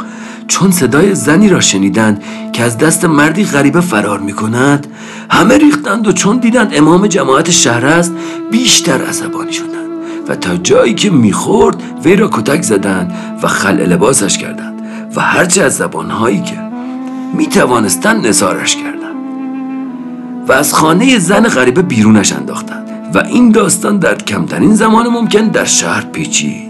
چون 0.48 0.70
صدای 0.70 1.14
زنی 1.14 1.48
را 1.48 1.60
شنیدند 1.60 2.22
که 2.52 2.62
از 2.62 2.78
دست 2.78 3.04
مردی 3.04 3.44
غریبه 3.44 3.80
فرار 3.80 4.18
می 4.18 4.32
کند 4.32 4.86
همه 5.30 5.58
ریختند 5.58 6.06
و 6.06 6.12
چون 6.12 6.36
دیدند 6.36 6.72
امام 6.74 7.06
جماعت 7.06 7.50
شهر 7.50 7.86
است 7.86 8.12
بیشتر 8.50 9.04
عصبانی 9.04 9.52
شدند 9.52 9.88
و 10.28 10.36
تا 10.36 10.56
جایی 10.56 10.94
که 10.94 11.10
می‌خورد 11.10 11.76
وی 12.04 12.16
را 12.16 12.28
کتک 12.32 12.62
زدند 12.62 13.12
و 13.42 13.46
خل 13.48 13.80
لباسش 13.80 14.38
کردند 14.38 14.82
و 15.16 15.20
هرچه 15.20 15.62
از 15.62 15.76
زبانهایی 15.76 16.42
که 16.42 16.60
می 17.34 17.46
توانستند 17.46 18.26
نثارش 18.26 18.76
کردند 18.76 19.16
و 20.48 20.52
از 20.52 20.74
خانه 20.74 21.18
زن 21.18 21.42
غریبه 21.42 21.82
بیرونش 21.82 22.32
انداختند 22.32 22.88
و 23.14 23.18
این 23.18 23.50
داستان 23.50 23.98
در 23.98 24.14
کمترین 24.14 24.74
زمان 24.74 25.08
ممکن 25.08 25.48
در 25.48 25.64
شهر 25.64 26.00
پیچید. 26.00 26.67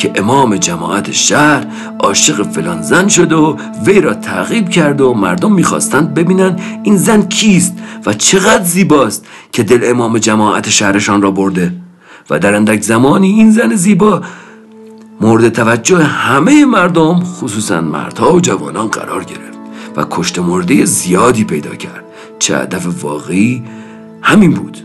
که 0.00 0.12
امام 0.14 0.56
جماعت 0.56 1.10
شهر 1.10 1.66
عاشق 1.98 2.42
فلان 2.42 2.82
زن 2.82 3.08
شد 3.08 3.32
و 3.32 3.56
وی 3.84 4.00
را 4.00 4.14
تعقیب 4.14 4.68
کرد 4.68 5.00
و 5.00 5.14
مردم 5.14 5.52
می‌خواستند 5.52 6.14
ببینند 6.14 6.60
این 6.82 6.96
زن 6.96 7.22
کیست 7.22 7.74
و 8.06 8.12
چقدر 8.12 8.64
زیباست 8.64 9.26
که 9.52 9.62
دل 9.62 9.80
امام 9.90 10.18
جماعت 10.18 10.68
شهرشان 10.68 11.22
را 11.22 11.30
برده. 11.30 11.72
و 12.30 12.38
در 12.38 12.54
اندک 12.54 12.82
زمانی 12.82 13.28
این 13.28 13.50
زن 13.50 13.74
زیبا 13.74 14.22
مورد 15.20 15.48
توجه 15.48 16.02
همه 16.02 16.64
مردم 16.64 17.20
خصوصا 17.20 17.80
مردها 17.80 18.34
و 18.34 18.40
جوانان 18.40 18.88
قرار 18.88 19.24
گرفت 19.24 19.58
و 19.96 20.04
کشت 20.10 20.38
مرده 20.38 20.84
زیادی 20.84 21.44
پیدا 21.44 21.74
کرد. 21.74 22.04
چه 22.38 22.58
هدف 22.58 23.04
واقعی 23.04 23.62
همین 24.22 24.50
بود. 24.50 24.78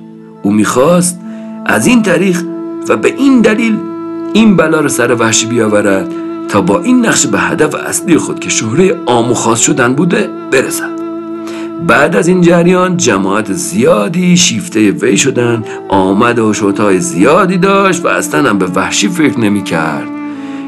او 0.44 0.52
می‌خواست 0.52 1.20
از 1.66 1.88
این 1.88 2.02
طریق 2.02 2.42
و 2.90 2.98
به 2.98 3.14
این 3.18 3.42
دلیل 3.42 3.95
این 4.36 4.56
بلا 4.56 4.80
را 4.80 4.88
سر 4.88 5.16
وحشی 5.16 5.46
بیاورد 5.46 6.08
تا 6.48 6.62
با 6.62 6.82
این 6.82 7.06
نقشه 7.06 7.28
به 7.28 7.40
هدف 7.40 7.76
اصلی 7.76 8.18
خود 8.18 8.40
که 8.40 8.50
شهره 8.50 8.96
خاص 9.36 9.60
شدن 9.60 9.94
بوده 9.94 10.30
برسد. 10.52 10.90
بعد 11.88 12.16
از 12.16 12.28
این 12.28 12.42
جریان 12.42 12.98
جماعت 12.98 13.54
زیادی 13.54 14.38
شیفته 14.38 14.92
وی 14.92 15.18
شدند 15.18 15.66
آمد 15.90 16.40
و 16.40 16.54
شوتای 16.54 17.00
زیادی 17.00 17.58
داشت 17.58 18.06
و 18.06 18.08
اصلا 18.08 18.50
هم 18.50 18.58
به 18.58 18.66
وحشی 18.66 19.08
فکر 19.08 19.40
نمی 19.40 19.64
کرد 19.64 20.08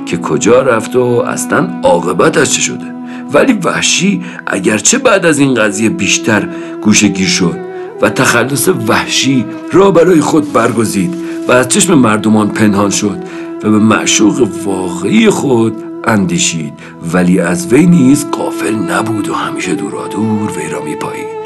که 0.05 0.17
کجا 0.17 0.61
رفت 0.61 0.95
و 0.95 1.23
اصلا 1.27 1.69
عاقبتش 1.83 2.51
چه 2.51 2.61
شده. 2.61 2.85
ولی 3.33 3.53
وحشی 3.53 4.23
اگرچه 4.47 4.97
بعد 4.97 5.25
از 5.25 5.39
این 5.39 5.53
قضیه 5.53 5.89
بیشتر 5.89 6.47
گوشگیر 6.81 7.27
شد 7.27 7.57
و 8.01 8.09
تخلص 8.09 8.69
وحشی 8.87 9.45
را 9.71 9.91
برای 9.91 10.21
خود 10.21 10.53
برگزید 10.53 11.15
و 11.47 11.51
از 11.51 11.69
چشم 11.69 11.93
مردمان 11.93 12.47
پنهان 12.47 12.89
شد 12.89 13.17
و 13.63 13.71
به 13.71 13.79
معشوق 13.79 14.49
واقعی 14.65 15.29
خود 15.29 15.83
اندیشید. 16.03 16.73
ولی 17.13 17.39
از 17.39 17.73
وی 17.73 17.85
نیز 17.85 18.25
قافل 18.31 18.75
نبود 18.75 19.29
و 19.29 19.33
همیشه 19.33 19.75
دورا 19.75 20.07
دور 20.07 20.51
وی 20.57 20.69
را 20.69 20.83
میپایید. 20.83 21.37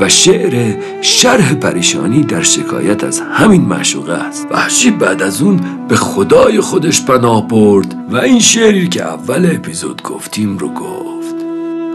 و 0.00 0.08
شعر 0.08 0.74
شرح 1.00 1.54
پریشانی 1.54 2.22
در 2.22 2.42
شکایت 2.42 3.04
از 3.04 3.20
همین 3.20 3.62
معشوقه 3.62 4.12
است. 4.12 4.46
وحشی 4.50 4.90
بعد 4.90 5.22
از 5.22 5.42
اون 5.42 5.60
به 5.88 5.96
خدای 5.96 6.60
خودش 6.60 7.04
پناه 7.04 7.48
برد 7.48 7.94
و 8.10 8.16
این 8.16 8.38
شعری 8.38 8.88
که 8.88 9.04
اول 9.04 9.50
اپیزود 9.54 10.02
گفتیم 10.02 10.58
رو 10.58 10.68
گفت. 10.68 11.34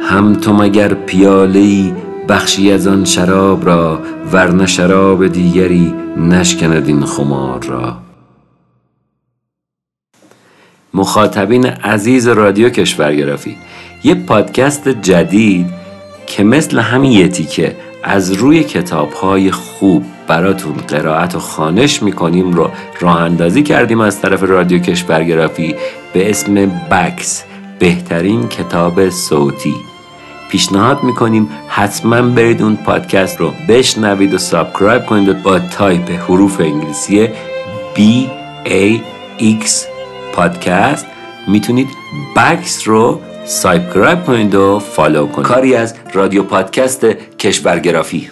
هم 0.10 0.34
تو 0.34 0.54
مگر 0.54 0.94
پیاله 0.94 1.96
بخشی 2.30 2.72
از 2.72 2.88
آن 2.88 3.06
شراب 3.06 3.66
را 3.66 4.00
ورنه 4.32 4.66
شراب 4.66 5.28
دیگری 5.28 5.94
نشکند 6.18 6.88
این 6.88 7.06
خمار 7.06 7.64
را. 7.64 8.07
مخاطبین 10.98 11.66
عزیز 11.66 12.28
رادیو 12.28 12.70
کشورگرافی. 12.70 13.58
یه 14.04 14.16
پادکست 14.16 14.90
جدید 14.90 15.66
که 16.28 16.44
مثل 16.44 16.80
همین 16.80 17.12
یه 17.12 17.28
تیکه 17.28 17.76
از 18.04 18.32
روی 18.32 18.64
کتاب 18.64 19.14
های 19.14 19.52
خوب 19.52 20.06
براتون 20.28 20.74
قرائت 20.88 21.36
و 21.36 21.40
خانش 21.40 22.04
می‌کنیم 22.04 22.52
رو 22.52 22.70
راه 23.00 23.22
اندازی 23.22 23.64
کردیم 23.64 24.02
از 24.02 24.22
طرف 24.22 24.44
رادیو 24.44 24.80
کشورگرافی 24.80 25.76
به 26.14 26.30
اسم 26.30 26.56
بکس 26.92 27.44
بهترین 27.80 28.48
کتاب 28.48 29.10
صوتی. 29.10 29.76
پیشنهاد 30.50 31.04
می‌کنیم 31.04 31.50
حتما 31.68 32.22
برید 32.22 32.62
اون 32.62 32.76
پادکست 32.76 33.40
رو 33.40 33.54
بشنوید 33.70 34.34
و 34.34 34.38
subscribe 34.38 35.06
کنید 35.06 35.44
با 35.44 35.60
تایپ 35.60 36.10
حروف 36.10 36.60
انگلیسی 36.60 37.28
B 37.96 38.00
A 38.66 39.00
X 39.40 39.97
پادکست 40.38 41.06
می‌تونید 41.48 41.88
بکس 42.36 42.88
رو 42.88 43.22
subscribe 43.46 44.26
کنید 44.26 44.56
و 44.56 44.80
follow 44.80 45.28
کنید. 45.28 45.48
کاری 45.48 45.76
از 45.76 45.96
رادیو 46.14 46.44
پادکست 46.44 47.06
کشورگرافی. 47.40 48.30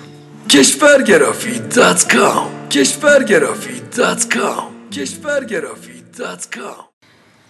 کشورگرافی 0.49 1.59
dot 1.59 2.15
com. 2.15 2.47
کشورگرافی 2.71 3.81
dot 3.97 4.37
com. 4.37 4.63
کشورگرافی 4.91 6.03
dot 6.17 6.47
com. 6.55 6.85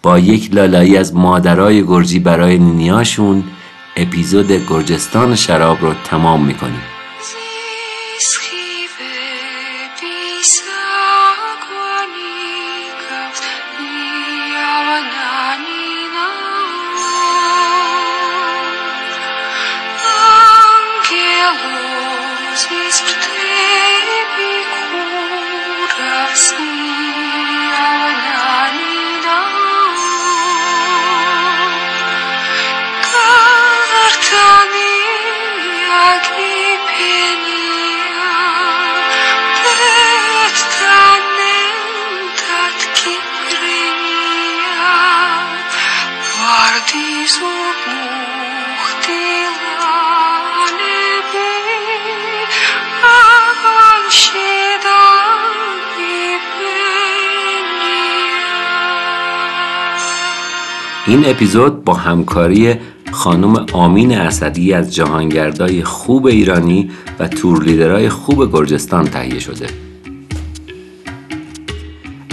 با 0.02 0.18
یک 0.18 0.54
لالایی 0.54 0.96
از 0.96 1.14
مادرای 1.14 1.82
گرجی 1.86 2.18
برای 2.18 2.58
نینیاشون 2.58 3.44
اپیزود 3.96 4.52
گرجستان 4.68 5.34
شراب 5.34 5.80
رو 5.80 5.94
تمام 6.04 6.46
می‌کنیم. 6.46 6.82
این 61.06 61.24
اپیزود 61.26 61.84
با 61.84 61.94
همکاری 61.94 62.74
خانم 63.12 63.66
آمین 63.72 64.12
اسدی 64.12 64.72
از 64.72 64.94
جهانگردای 64.94 65.84
خوب 65.84 66.26
ایرانی 66.26 66.90
و 67.18 67.28
tour 67.28 67.62
leader 67.62 67.96
های 67.96 68.08
خوب 68.08 68.52
گرجستان 68.52 69.04
تهیه 69.04 69.38
شده. 69.38 69.85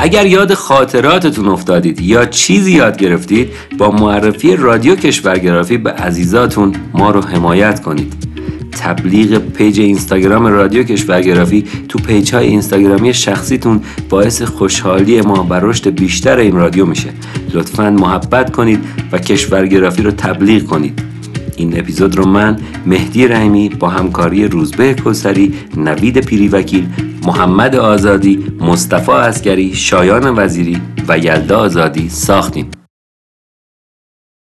اگر 0.04 0.26
یاد 0.26 0.54
خاطراتتون 0.54 1.48
افتادید 1.48 2.02
یا 2.02 2.26
چیزی 2.26 2.72
یاد 2.72 2.98
گرفتید 2.98 3.50
با 3.78 3.92
معرفی 3.92 4.56
رادیو 4.56 4.96
کشورگرافی 4.96 5.78
به 5.78 5.92
عزیزاتون 5.92 6.76
ما 6.94 7.12
رو 7.12 7.22
حمایت 7.22 7.82
کنید. 7.82 8.14
تبلیغ 8.72 9.38
page 9.38 9.80
اینستاگرام 9.80 10.46
رادیو 10.46 10.84
کشورگرافی 10.84 11.66
تو 11.90 12.00
page 12.00 12.34
های 12.34 12.48
اینستاگرامی 12.48 13.14
شخصیتون 13.14 13.82
باعث 14.10 14.42
خوشحالی 14.42 15.22
ما 15.22 15.48
و 15.50 15.54
رشد 15.54 15.90
بیشتر 15.90 16.38
این 16.38 16.56
رادیو 16.56 16.86
میشه. 16.86 17.10
لطفا 17.54 17.90
محبت 17.90 18.52
کنید 18.52 18.80
و 19.12 19.18
کشورگرافی 19.20 20.02
رو 20.02 20.12
تبلیغ 20.12 20.64
کنید. 20.64 21.02
این 21.58 21.80
اپیزود 21.80 22.16
رو 22.16 22.28
من 22.28 22.58
مهدی 22.86 23.28
رحمی 23.28 23.70
با 23.70 23.90
همکاری 23.90 24.48
روزبه 24.48 24.94
کسری 24.94 25.54
نوید 25.78 26.18
پیری 26.18 26.48
وکیل 26.48 26.88
محمد 27.26 27.76
آزادی 27.76 28.46
مصطفی 28.60 29.12
اسکری 29.12 29.74
شایان 29.76 30.40
وزیری 30.40 30.82
و 31.08 31.18
یلدا 31.18 31.60
آزادی 31.60 32.10
ساختیم 32.10 32.72